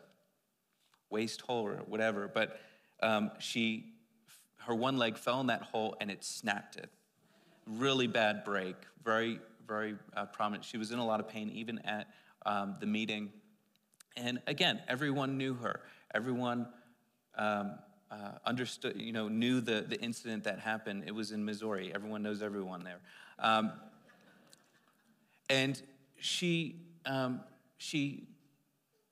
[1.11, 2.61] waist hole or whatever, but
[3.03, 3.95] um, she,
[4.59, 6.90] her one leg fell in that hole and it snapped it.
[7.66, 10.64] Really bad break, very, very uh, prominent.
[10.64, 12.09] She was in a lot of pain even at
[12.45, 13.31] um, the meeting.
[14.16, 15.81] And again, everyone knew her.
[16.14, 16.68] Everyone
[17.37, 17.79] um,
[18.11, 21.05] uh, understood, you know, knew the, the incident that happened.
[21.07, 21.92] It was in Missouri.
[21.94, 23.00] Everyone knows everyone there.
[23.38, 23.72] Um,
[25.50, 25.81] and
[26.18, 27.40] she, um,
[27.76, 28.29] she,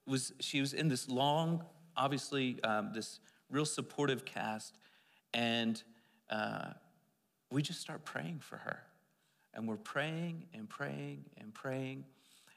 [0.07, 1.65] was, she was in this long,
[1.97, 4.79] obviously, um, this real supportive cast.
[5.33, 5.83] And
[6.31, 6.71] uh,
[7.51, 8.79] we just start praying for her.
[9.53, 12.05] And we're praying and praying and praying.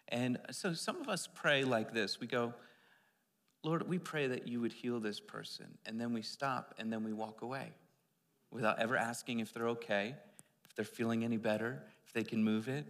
[0.09, 2.53] And so some of us pray like this we go,
[3.63, 5.65] Lord, we pray that you would heal this person.
[5.85, 7.71] And then we stop and then we walk away
[8.51, 10.15] without ever asking if they're okay,
[10.65, 12.85] if they're feeling any better, if they can move it,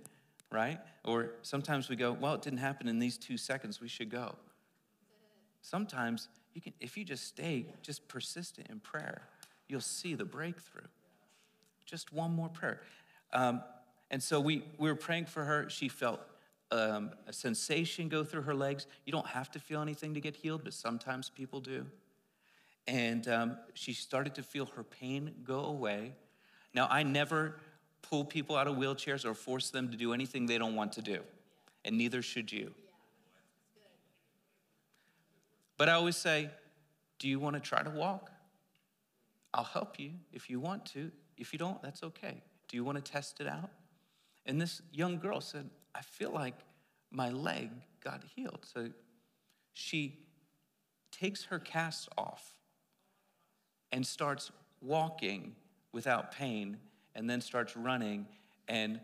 [0.52, 0.80] right?
[1.04, 4.36] Or sometimes we go, well, it didn't happen in these two seconds, we should go.
[5.62, 9.24] Sometimes you can, if you just stay just persistent in prayer,
[9.68, 10.88] you'll see the breakthrough.
[11.86, 12.82] Just one more prayer.
[13.34, 13.62] Um,
[14.12, 15.70] and so we, we were praying for her.
[15.70, 16.22] She felt
[16.72, 18.88] um, a sensation go through her legs.
[19.06, 21.86] You don't have to feel anything to get healed, but sometimes people do.
[22.88, 26.14] And um, she started to feel her pain go away.
[26.74, 27.60] Now, I never
[28.02, 31.02] pull people out of wheelchairs or force them to do anything they don't want to
[31.02, 31.22] do,
[31.84, 32.74] and neither should you.
[35.78, 36.50] But I always say,
[37.20, 38.32] Do you want to try to walk?
[39.54, 41.12] I'll help you if you want to.
[41.38, 42.42] If you don't, that's okay.
[42.68, 43.70] Do you want to test it out?
[44.46, 46.54] And this young girl said, I feel like
[47.10, 47.72] my leg
[48.04, 48.66] got healed.
[48.72, 48.90] So
[49.74, 50.20] she
[51.12, 52.54] takes her cast off
[53.92, 55.56] and starts walking
[55.92, 56.78] without pain
[57.16, 58.28] and then starts running.
[58.68, 59.00] And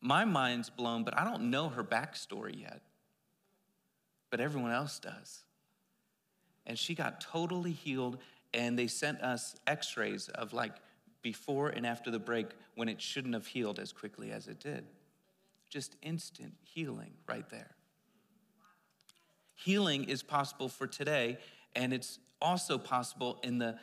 [0.00, 2.82] my mind's blown, but I don't know her backstory yet.
[4.30, 5.44] But everyone else does.
[6.66, 8.18] And she got totally healed,
[8.52, 10.74] and they sent us x rays of like
[11.22, 14.84] before and after the break when it shouldn't have healed as quickly as it did.
[15.68, 17.74] Just instant healing right there.
[19.54, 21.38] Healing is possible for today,
[21.74, 23.76] and it's also possible in the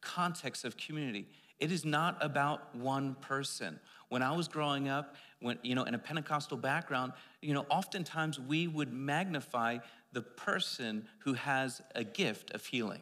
[0.00, 1.26] context of community.
[1.58, 3.80] It is not about one person.
[4.08, 8.38] When I was growing up, when you know, in a Pentecostal background, you know, oftentimes
[8.38, 9.78] we would magnify
[10.12, 13.00] the person who has a gift of healing.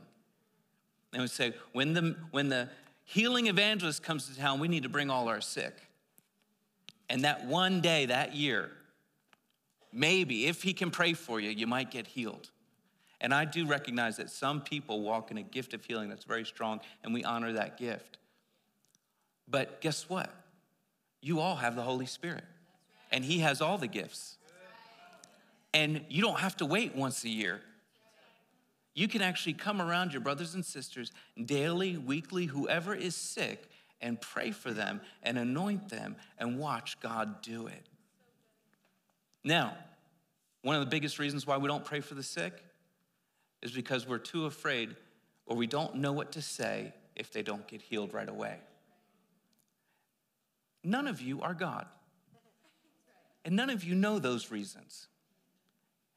[1.13, 2.69] And we say, when the when the
[3.05, 5.75] healing evangelist comes to town, we need to bring all our sick.
[7.09, 8.71] And that one day, that year,
[9.93, 12.51] maybe if he can pray for you, you might get healed.
[13.21, 16.45] And I do recognize that some people walk in a gift of healing that's very
[16.45, 18.19] strong, and we honor that gift.
[19.49, 20.33] But guess what?
[21.21, 22.45] You all have the Holy Spirit,
[23.13, 24.39] and He has all the gifts.
[25.73, 27.61] And you don't have to wait once a year.
[28.95, 31.13] You can actually come around your brothers and sisters
[31.43, 33.71] daily, weekly, whoever is sick,
[34.03, 37.89] and pray for them and anoint them and watch God do it.
[39.45, 39.77] Now,
[40.63, 42.53] one of the biggest reasons why we don't pray for the sick
[43.63, 44.95] is because we're too afraid
[45.47, 48.59] or we don't know what to say if they don't get healed right away.
[50.85, 51.87] None of you are God.
[53.45, 55.09] And none of you know those reasons.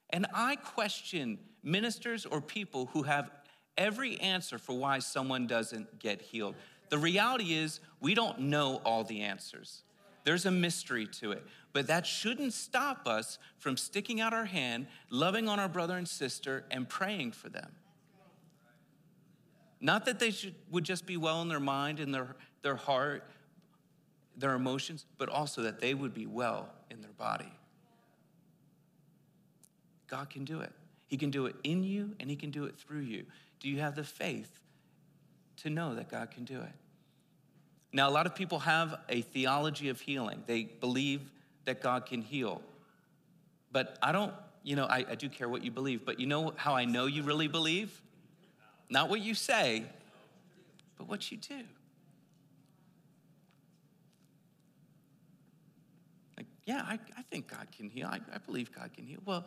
[0.10, 3.32] And I question ministers or people who have
[3.78, 6.56] every answer for why someone doesn't get healed.
[6.90, 9.84] The reality is, we don't know all the answers.
[10.24, 11.46] There's a mystery to it.
[11.74, 16.08] But that shouldn't stop us from sticking out our hand, loving on our brother and
[16.08, 17.72] sister, and praying for them.
[19.82, 23.30] Not that they should, would just be well in their mind and their, their heart,
[24.38, 27.52] their emotions, but also that they would be well in their body.
[30.08, 30.72] God can do it.
[31.08, 33.26] He can do it in you and He can do it through you.
[33.60, 34.60] Do you have the faith
[35.66, 36.72] to know that God can do it?
[37.92, 41.32] Now, a lot of people have a theology of healing, they believe
[41.66, 42.62] that God can heal.
[43.72, 44.32] But I don't,
[44.64, 47.08] you know, I, I do care what you believe, but you know how I know
[47.08, 48.00] you really believe?
[48.90, 49.84] Not what you say,
[50.98, 51.62] but what you do.
[56.38, 58.08] Like, yeah, I, I think God can heal.
[58.08, 59.20] I, I believe God can heal.
[59.26, 59.46] Well,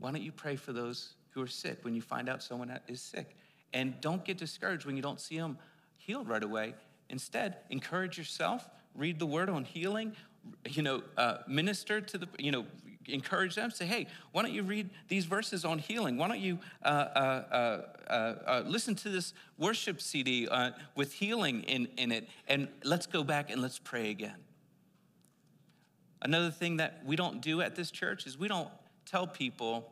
[0.00, 3.00] why don't you pray for those who are sick when you find out someone is
[3.00, 3.36] sick?
[3.72, 5.58] And don't get discouraged when you don't see them
[5.96, 6.74] healed right away.
[7.10, 10.14] Instead, encourage yourself, read the word on healing,
[10.68, 12.64] you know, uh, minister to the, you know,
[13.06, 16.16] encourage them, say, hey, why don't you read these verses on healing?
[16.16, 21.62] Why don't you uh, uh, uh, uh listen to this worship CD uh, with healing
[21.62, 22.28] in, in it?
[22.46, 24.36] And let's go back and let's pray again.
[26.20, 28.68] Another thing that we don't do at this church is we don't
[29.06, 29.90] tell people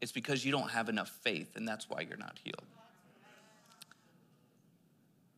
[0.00, 2.64] it's because you don't have enough faith and that's why you're not healed.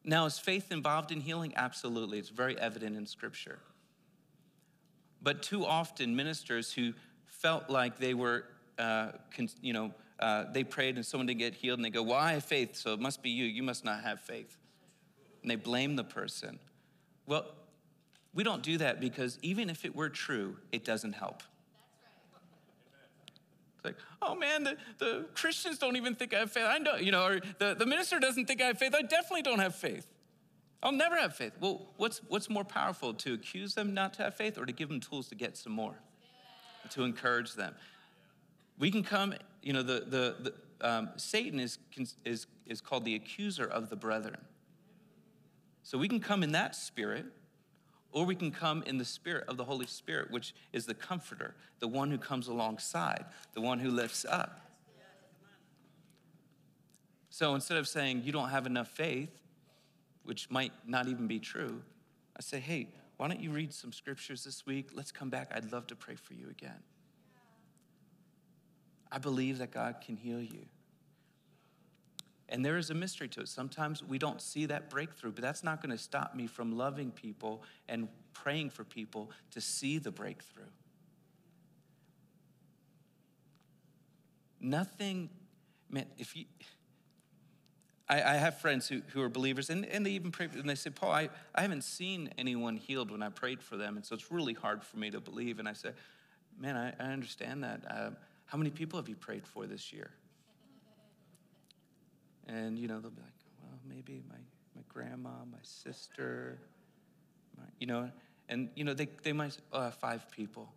[0.04, 1.52] Now, is faith involved in healing?
[1.54, 2.18] Absolutely.
[2.18, 3.58] It's very evident in Scripture.
[5.20, 6.94] But too often, ministers who
[7.26, 8.44] felt like they were,
[8.78, 9.12] uh,
[9.60, 12.32] you know, uh, they prayed and someone didn't get healed and they go, Well, I
[12.32, 13.44] have faith, so it must be you.
[13.44, 14.56] You must not have faith.
[15.42, 16.58] And they blame the person.
[17.26, 17.46] Well,
[18.34, 21.42] we don't do that because even if it were true, it doesn't help.
[23.88, 26.66] Like, oh man, the, the Christians don't even think I have faith.
[26.66, 28.94] I know, you know, or the, the minister doesn't think I have faith.
[28.94, 30.06] I definitely don't have faith.
[30.82, 31.52] I'll never have faith.
[31.60, 34.88] Well, what's, what's more powerful, to accuse them not to have faith or to give
[34.88, 35.96] them tools to get some more,
[36.90, 37.74] to encourage them?
[38.78, 41.78] We can come, you know, the, the, the um, Satan is,
[42.24, 44.38] is, is called the accuser of the brethren.
[45.82, 47.26] So we can come in that spirit,
[48.12, 51.54] or we can come in the spirit of the Holy Spirit, which is the comforter,
[51.78, 54.60] the one who comes alongside, the one who lifts up.
[57.30, 59.30] So instead of saying you don't have enough faith,
[60.24, 61.82] which might not even be true,
[62.36, 64.90] I say, hey, why don't you read some scriptures this week?
[64.94, 65.50] Let's come back.
[65.54, 66.82] I'd love to pray for you again.
[69.10, 70.66] I believe that God can heal you.
[72.48, 73.48] And there is a mystery to it.
[73.48, 77.10] Sometimes we don't see that breakthrough, but that's not going to stop me from loving
[77.10, 80.64] people and praying for people to see the breakthrough.
[84.60, 85.28] Nothing,
[85.90, 86.46] man, if you,
[88.08, 90.74] I, I, have friends who, who are believers, and, and they even pray, and they
[90.74, 94.14] say, Paul, I, I haven't seen anyone healed when I prayed for them, and so
[94.14, 95.58] it's really hard for me to believe.
[95.58, 95.90] And I say,
[96.58, 97.82] man, I, I understand that.
[97.88, 98.10] Uh,
[98.46, 100.10] how many people have you prayed for this year?
[102.48, 103.32] And, you know, they'll be like,
[103.62, 104.36] well, maybe my,
[104.74, 106.58] my grandma, my sister,
[107.56, 108.10] my, you know,
[108.48, 110.72] and, you know, they, they might say, oh, five people.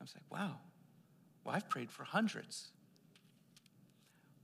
[0.00, 0.56] I was like, wow,
[1.44, 2.68] well, I've prayed for hundreds.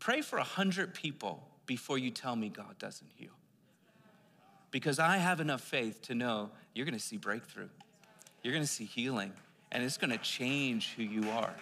[0.01, 3.31] Pray for a hundred people before you tell me God doesn't heal.
[4.71, 7.69] Because I have enough faith to know you're gonna see breakthrough,
[8.43, 9.33] you're gonna see healing,
[9.71, 11.55] and it's gonna change who you are.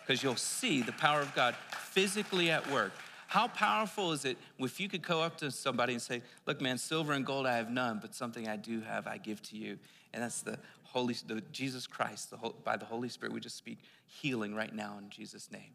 [0.00, 2.92] Because you'll see the power of God physically at work.
[3.26, 6.78] How powerful is it if you could go up to somebody and say, Look, man,
[6.78, 9.78] silver and gold I have none, but something I do have I give to you.
[10.14, 13.32] And that's the Holy, the Jesus Christ, the, whole, by the Holy Spirit.
[13.32, 15.72] We just speak healing right now in Jesus' name.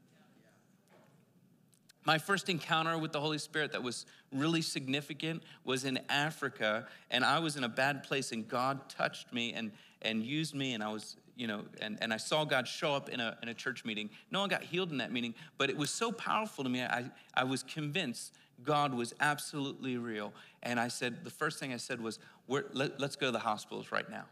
[2.03, 7.23] My first encounter with the Holy Spirit that was really significant was in Africa, and
[7.23, 9.71] I was in a bad place, and God touched me and,
[10.01, 13.09] and used me, and I was, you know, and, and I saw God show up
[13.09, 14.11] in a, in a church meeting.
[14.29, 17.09] No one got healed in that meeting, but it was so powerful to me, I,
[17.33, 20.33] I was convinced God was absolutely real.
[20.61, 23.91] And I said, the first thing I said was, let, us go to the hospitals
[23.91, 24.25] right now.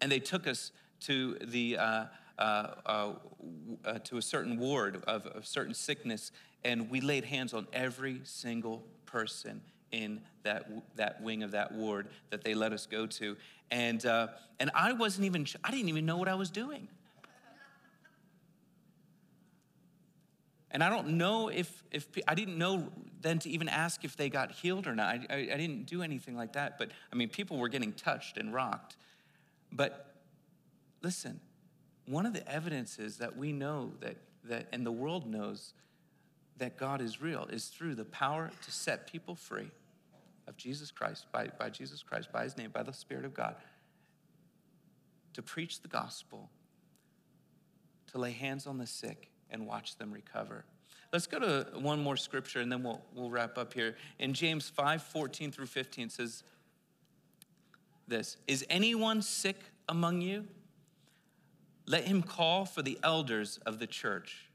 [0.00, 0.72] And they took us
[1.02, 2.04] to the, uh,
[2.36, 2.42] uh,
[2.84, 3.12] uh,
[3.84, 6.32] uh, to a certain ward of a certain sickness,
[6.64, 9.60] and we laid hands on every single person
[9.92, 13.36] in that, that wing of that ward that they let us go to.
[13.70, 14.28] And, uh,
[14.60, 16.88] and I wasn't even, I didn't even know what I was doing.
[20.70, 22.88] And I don't know if, if I didn't know
[23.22, 25.06] then to even ask if they got healed or not.
[25.06, 26.78] I, I, I, didn't do anything like that.
[26.78, 28.96] But I mean, people were getting touched and rocked.
[29.72, 30.14] But
[31.02, 31.40] listen,
[32.06, 35.72] one of the evidences that we know that, that and the world knows
[36.58, 39.70] that God is real is through the power to set people free
[40.48, 43.56] of Jesus Christ, by, by Jesus Christ, by his name, by the Spirit of God,
[45.34, 46.50] to preach the gospel,
[48.12, 50.64] to lay hands on the sick and watch them recover.
[51.12, 53.96] Let's go to one more scripture and then we'll, we'll wrap up here.
[54.18, 56.42] In James 5 14 through 15 says
[58.08, 59.56] this Is anyone sick
[59.88, 60.46] among you?
[61.86, 64.46] Let him call for the elders of the church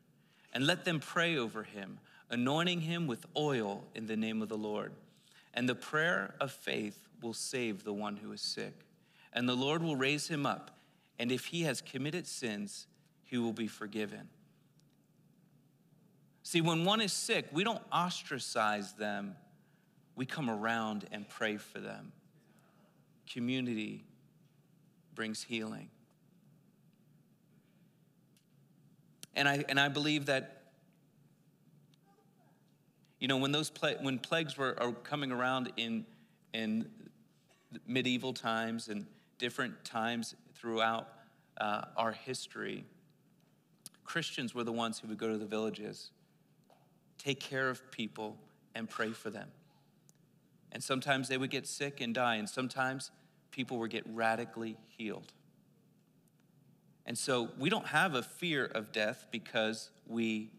[0.54, 2.00] and let them pray over him,
[2.30, 4.94] anointing him with oil in the name of the Lord.
[5.54, 8.74] And the prayer of faith will save the one who is sick.
[9.34, 10.72] And the Lord will raise him up.
[11.20, 12.88] And if he has committed sins,
[13.24, 14.30] he will be forgiven.
[16.44, 19.36] See, when one is sick, we don't ostracize them,
[20.16, 22.12] we come around and pray for them.
[23.32, 24.04] Community
[25.14, 25.90] brings healing.
[29.36, 30.64] And I, and I believe that,
[33.20, 36.06] you know, when those pla- when plagues were are coming around in,
[36.54, 36.90] in
[37.88, 39.06] medieval times and
[39.38, 41.08] different times throughout
[41.60, 42.84] uh, our history,
[44.04, 46.12] Christians were the ones who would go to the villages,
[47.18, 48.38] take care of people,
[48.76, 49.50] and pray for them.
[50.72, 53.12] And sometimes they would get sick and die, and sometimes
[53.52, 55.32] people would get radically healed.
[57.06, 60.50] And so we don't have a fear of death because we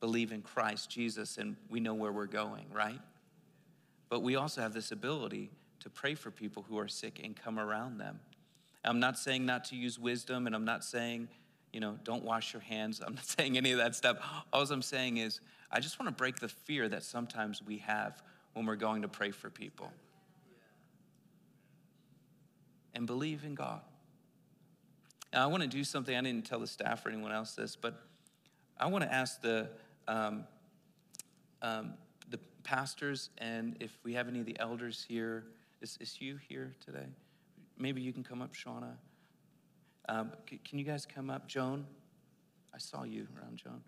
[0.00, 3.00] believe in Christ Jesus and we know where we're going, right?
[4.08, 7.58] But we also have this ability to pray for people who are sick and come
[7.58, 8.20] around them.
[8.84, 11.28] I'm not saying not to use wisdom, and I'm not saying,
[11.72, 13.00] you know, don't wash your hands.
[13.04, 14.18] I'm not saying any of that stuff.
[14.52, 18.22] All I'm saying is, I just want to break the fear that sometimes we have
[18.54, 19.92] when we're going to pray for people.
[22.94, 23.82] And believe in God.
[25.32, 27.76] Now, I want to do something, I didn't tell the staff or anyone else this,
[27.76, 28.02] but
[28.78, 29.68] I want to ask the,
[30.08, 30.44] um,
[31.62, 31.94] um,
[32.30, 35.44] the pastors and if we have any of the elders here.
[35.80, 37.06] Is, is Hugh here today?
[37.78, 38.94] Maybe you can come up, Shauna.
[40.08, 41.46] Um, c- can you guys come up?
[41.46, 41.86] Joan?
[42.74, 43.80] I saw you around, Joan.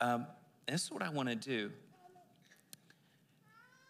[0.00, 0.26] Um,
[0.68, 1.70] this is what I want to do.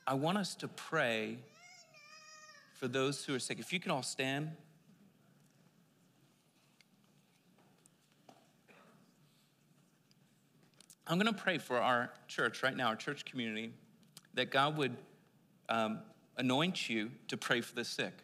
[0.07, 1.39] I want us to pray
[2.75, 3.59] for those who are sick.
[3.59, 4.51] If you can all stand.
[11.07, 13.73] I'm going to pray for our church right now, our church community,
[14.35, 14.97] that God would
[15.69, 16.01] um,
[16.37, 18.15] anoint you to pray for the sick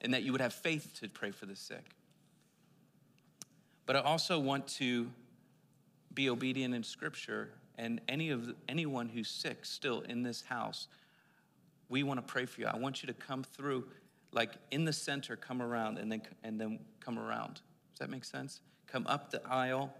[0.00, 1.84] and that you would have faith to pray for the sick.
[3.86, 5.10] But I also want to
[6.14, 10.88] be obedient in Scripture, and any of anyone who's sick still in this house,
[11.88, 12.66] we want to pray for you.
[12.66, 13.84] I want you to come through,
[14.32, 17.54] like in the center, come around, and then and then come around.
[17.92, 18.60] Does that make sense?
[18.86, 19.94] Come up the aisle,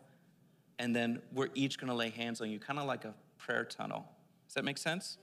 [0.79, 3.65] and then we're each going to lay hands on you, kind of like a prayer
[3.65, 4.07] tunnel.
[4.47, 5.19] Does that make sense?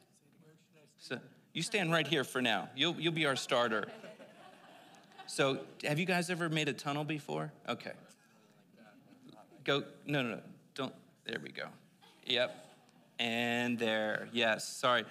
[0.98, 1.20] So
[1.54, 2.70] you stand right here for now.
[2.76, 3.86] You'll you'll be our starter.
[5.30, 7.52] So, have you guys ever made a tunnel before?
[7.68, 7.92] Okay.
[9.64, 9.84] Go.
[10.08, 10.40] No, no, no.
[10.74, 10.94] Don't.
[11.26, 11.66] There we go.
[12.26, 12.66] Yep.
[13.20, 14.28] And there.
[14.34, 14.68] Yes.
[14.68, 15.06] Sorry.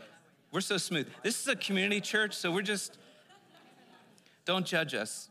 [0.51, 1.07] We're so smooth.
[1.23, 2.99] This is a community church, so we're just.
[4.45, 5.29] Don't judge us.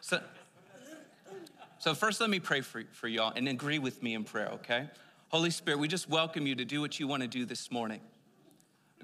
[0.00, 0.20] So,
[1.82, 4.88] so first, let me pray for, for y'all and agree with me in prayer, okay?
[5.30, 7.98] Holy Spirit, we just welcome you to do what you want to do this morning.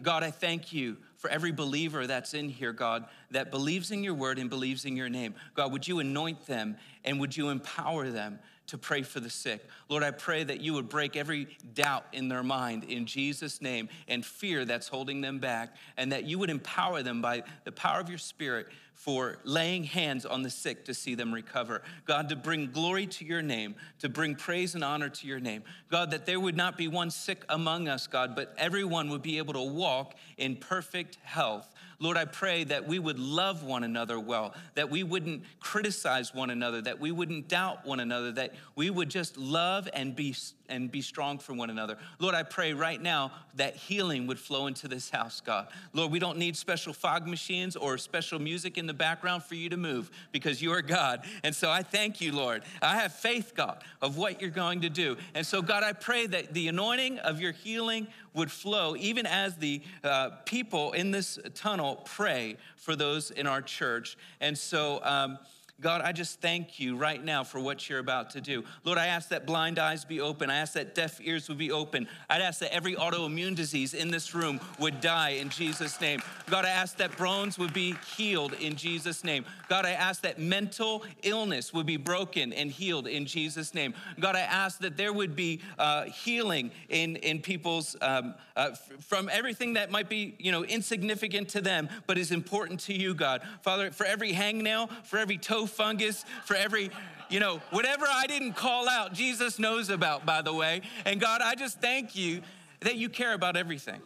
[0.00, 4.14] God, I thank you for every believer that's in here, God, that believes in your
[4.14, 5.34] word and believes in your name.
[5.54, 8.38] God, would you anoint them and would you empower them
[8.68, 9.66] to pray for the sick?
[9.88, 13.88] Lord, I pray that you would break every doubt in their mind in Jesus' name
[14.06, 18.00] and fear that's holding them back, and that you would empower them by the power
[18.00, 21.82] of your spirit for laying hands on the sick to see them recover.
[22.04, 25.62] God, to bring glory to your name, to bring praise and honor to your name.
[25.88, 29.38] God, that there would not be one sick among us, God, but everyone would be
[29.38, 31.72] able to walk in perfect health.
[32.00, 36.50] Lord, I pray that we would love one another well, that we wouldn't criticize one
[36.50, 40.34] another, that we wouldn't doubt one another, that we would just love and be
[40.68, 41.96] and be strong for one another.
[42.18, 45.68] Lord, I pray right now that healing would flow into this house, God.
[45.92, 49.68] Lord, we don't need special fog machines or special music in the background for you
[49.68, 51.24] to move because you are God.
[51.42, 52.62] And so I thank you, Lord.
[52.82, 55.16] I have faith, God, of what you're going to do.
[55.34, 59.56] And so, God, I pray that the anointing of your healing would flow even as
[59.56, 64.16] the uh, people in this tunnel pray for those in our church.
[64.40, 65.38] And so, um,
[65.80, 68.64] God, I just thank you right now for what you're about to do.
[68.82, 70.50] Lord, I ask that blind eyes be open.
[70.50, 72.08] I ask that deaf ears would be open.
[72.28, 76.20] I'd ask that every autoimmune disease in this room would die in Jesus' name.
[76.50, 79.44] God, I ask that bones would be healed in Jesus' name.
[79.68, 83.94] God, I ask that mental illness would be broken and healed in Jesus' name.
[84.18, 89.28] God, I ask that there would be uh, healing in, in people's, um, uh, from
[89.28, 93.42] everything that might be, you know, insignificant to them, but is important to you, God.
[93.62, 96.90] Father, for every hangnail, for every toe fungus, for every,
[97.28, 100.82] you know, whatever I didn't call out, Jesus knows about, by the way.
[101.04, 102.42] And God, I just thank you
[102.80, 104.00] that you care about everything.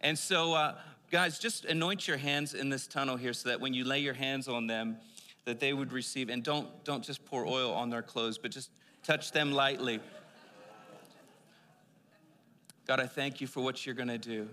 [0.00, 0.74] And so, uh,
[1.10, 4.14] guys, just anoint your hands in this tunnel here so that when you lay your
[4.14, 4.98] hands on them,
[5.44, 6.28] that they would receive.
[6.28, 8.70] And don't, don't just pour oil on their clothes, but just
[9.02, 10.00] touch them lightly.
[12.86, 14.48] God, I thank you for what you're going to do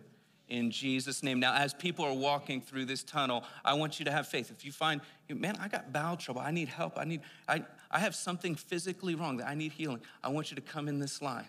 [0.50, 1.40] in Jesus' name.
[1.40, 4.52] Now, as people are walking through this tunnel, I want you to have faith.
[4.52, 8.00] If you find, man, I got bowel trouble, I need help, I need, I, I
[8.00, 11.22] have something physically wrong that I need healing, I want you to come in this
[11.22, 11.48] line.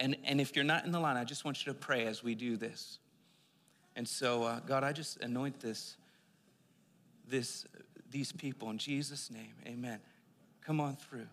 [0.00, 2.24] And, and if you're not in the line, I just want you to pray as
[2.24, 2.98] we do this.
[3.96, 5.96] And so, uh, God, I just anoint this,
[7.28, 7.66] this,
[8.10, 9.52] these people in Jesus' name.
[9.66, 10.00] Amen.
[10.64, 11.26] Come on through.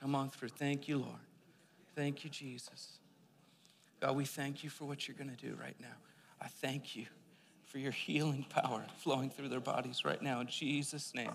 [0.00, 0.48] Come on through.
[0.48, 1.20] Thank you, Lord.
[1.94, 2.98] Thank you, Jesus.
[4.00, 5.96] God, we thank you for what you're going to do right now.
[6.40, 7.06] I thank you
[7.74, 11.32] for your healing power flowing through their bodies right now in Jesus' name.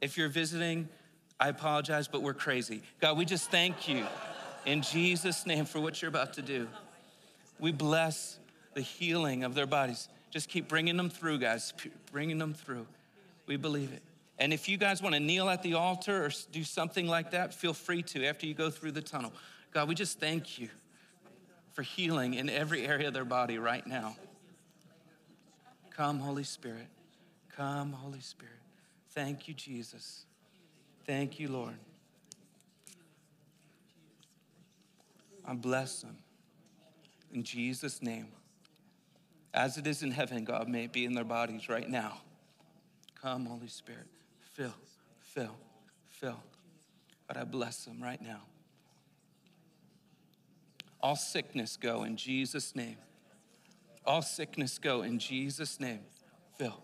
[0.00, 0.88] If you're visiting,
[1.38, 2.82] I apologize, but we're crazy.
[3.00, 4.04] God, we just thank you
[4.64, 6.66] in Jesus' name for what you're about to do.
[7.60, 8.40] We bless
[8.74, 10.08] the healing of their bodies.
[10.32, 11.72] Just keep bringing them through, guys,
[12.10, 12.88] bringing them through.
[13.46, 14.02] We believe it.
[14.40, 17.54] And if you guys want to kneel at the altar or do something like that,
[17.54, 19.32] feel free to after you go through the tunnel.
[19.72, 20.70] God, we just thank you
[21.72, 24.16] for healing in every area of their body right now.
[25.96, 26.88] Come, Holy Spirit.
[27.56, 28.52] Come, Holy Spirit.
[29.12, 30.26] Thank you, Jesus.
[31.06, 31.76] Thank you, Lord.
[35.42, 36.18] I bless them.
[37.32, 38.26] In Jesus' name.
[39.54, 42.18] As it is in heaven, God, may be in their bodies right now.
[43.22, 44.06] Come, Holy Spirit.
[44.52, 44.74] Fill,
[45.20, 45.56] fill,
[46.10, 46.42] fill.
[47.26, 48.42] But I bless them right now.
[51.00, 52.96] All sickness go in Jesus' name.
[54.06, 56.00] All sickness go in Jesus' name.
[56.56, 56.80] Fill.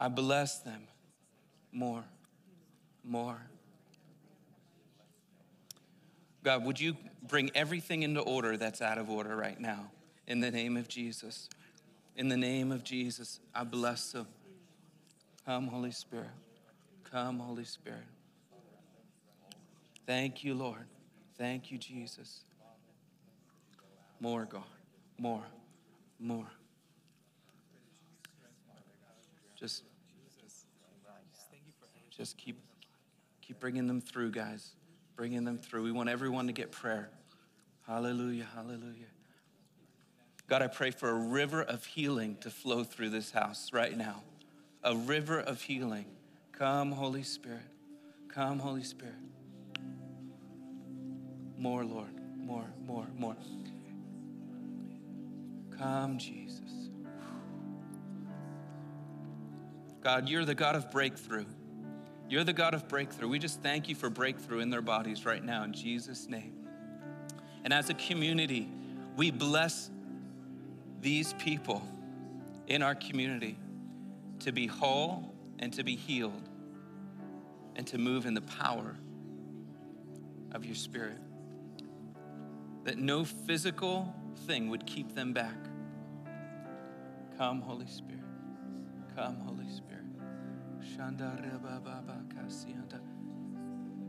[0.00, 0.82] I bless them
[1.72, 2.04] more,
[3.04, 3.38] more.
[6.42, 6.96] God, would you
[7.28, 9.90] bring everything into order that's out of order right now
[10.26, 11.50] in the name of Jesus?
[12.16, 14.26] In the name of Jesus, I bless them.
[15.44, 16.28] Come, Holy Spirit.
[17.10, 18.04] Come, Holy Spirit.
[20.06, 20.86] Thank you, Lord.
[21.36, 22.40] Thank you, Jesus.
[24.20, 24.62] More, God.
[25.18, 25.42] More,
[26.18, 26.46] more.
[29.58, 29.82] Just,
[32.10, 32.58] just keep,
[33.40, 34.72] keep bringing them through, guys.
[35.16, 35.82] Bringing them through.
[35.82, 37.10] We want everyone to get prayer.
[37.86, 39.08] Hallelujah, hallelujah.
[40.46, 44.22] God, I pray for a river of healing to flow through this house right now.
[44.82, 46.06] A river of healing.
[46.52, 47.60] Come, Holy Spirit.
[48.28, 49.14] Come, Holy Spirit.
[51.56, 52.10] More, Lord.
[52.36, 53.36] More, more, more.
[55.80, 56.60] Come, Jesus.
[60.02, 61.46] God, you're the God of breakthrough.
[62.28, 63.28] You're the God of breakthrough.
[63.28, 66.52] We just thank you for breakthrough in their bodies right now in Jesus' name.
[67.64, 68.68] And as a community,
[69.16, 69.90] we bless
[71.00, 71.82] these people
[72.66, 73.56] in our community
[74.40, 76.46] to be whole and to be healed
[77.76, 78.96] and to move in the power
[80.52, 81.16] of your spirit.
[82.84, 84.14] That no physical
[84.46, 85.56] thing would keep them back.
[87.40, 88.20] Come, Holy Spirit.
[89.16, 90.04] Come, Holy Spirit.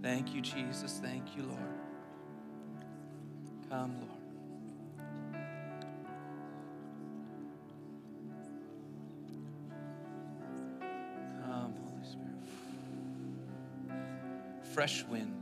[0.02, 1.00] Thank you, Jesus.
[1.02, 1.80] Thank you, Lord.
[3.70, 4.12] Come, Lord.
[11.46, 12.36] Come, Holy Spirit.
[14.74, 15.34] Fresh wind.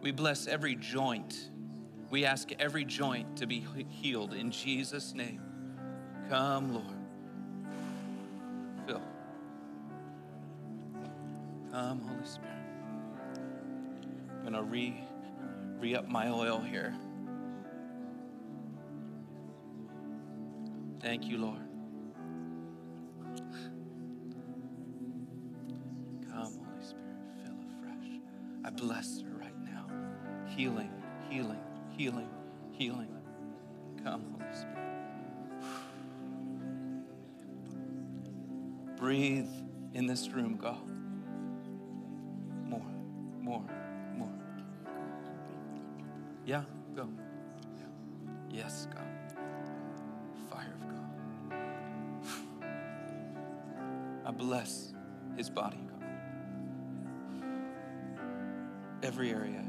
[0.00, 1.50] We bless every joint.
[2.10, 5.40] We ask every joint to be healed in Jesus' name.
[6.28, 6.86] Come, Lord.
[8.86, 9.02] Fill.
[11.72, 12.50] Come, Holy Spirit.
[14.30, 14.94] I'm going to re,
[15.80, 16.94] re up my oil here.
[21.00, 21.60] Thank you, Lord.
[26.30, 28.20] Come, Holy Spirit, fill afresh.
[28.64, 29.90] I bless her healing,
[30.56, 30.93] healing,
[40.24, 40.78] this room, God.
[42.66, 42.86] More,
[43.40, 43.62] more,
[44.16, 44.30] more.
[46.46, 46.62] Yeah,
[46.94, 47.08] go.
[48.50, 49.02] Yes, God.
[50.50, 51.58] Fire of God.
[54.24, 54.94] I bless
[55.36, 56.02] his body, God.
[59.02, 59.64] Every area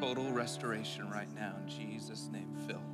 [0.00, 2.48] total restoration right now in Jesus' name.
[2.66, 2.89] Fill, fill,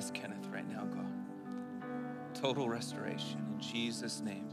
[0.00, 1.12] bless Kenneth right now, God.
[2.32, 4.48] Total restoration in Jesus' name.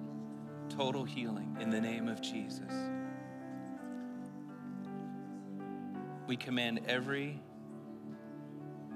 [0.68, 2.70] Total healing in the name of Jesus.
[6.28, 7.40] We command every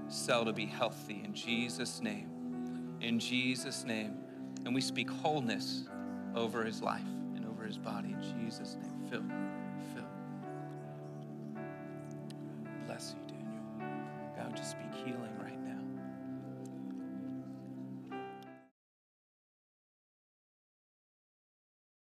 [0.10, 2.97] cell to be healthy in Jesus' name.
[2.99, 4.18] In Jesus' name.
[4.66, 5.86] And we speak wholeness
[6.36, 6.99] over his life
[7.34, 9.10] and over his body in Jesus' name.
[9.10, 9.24] Fill,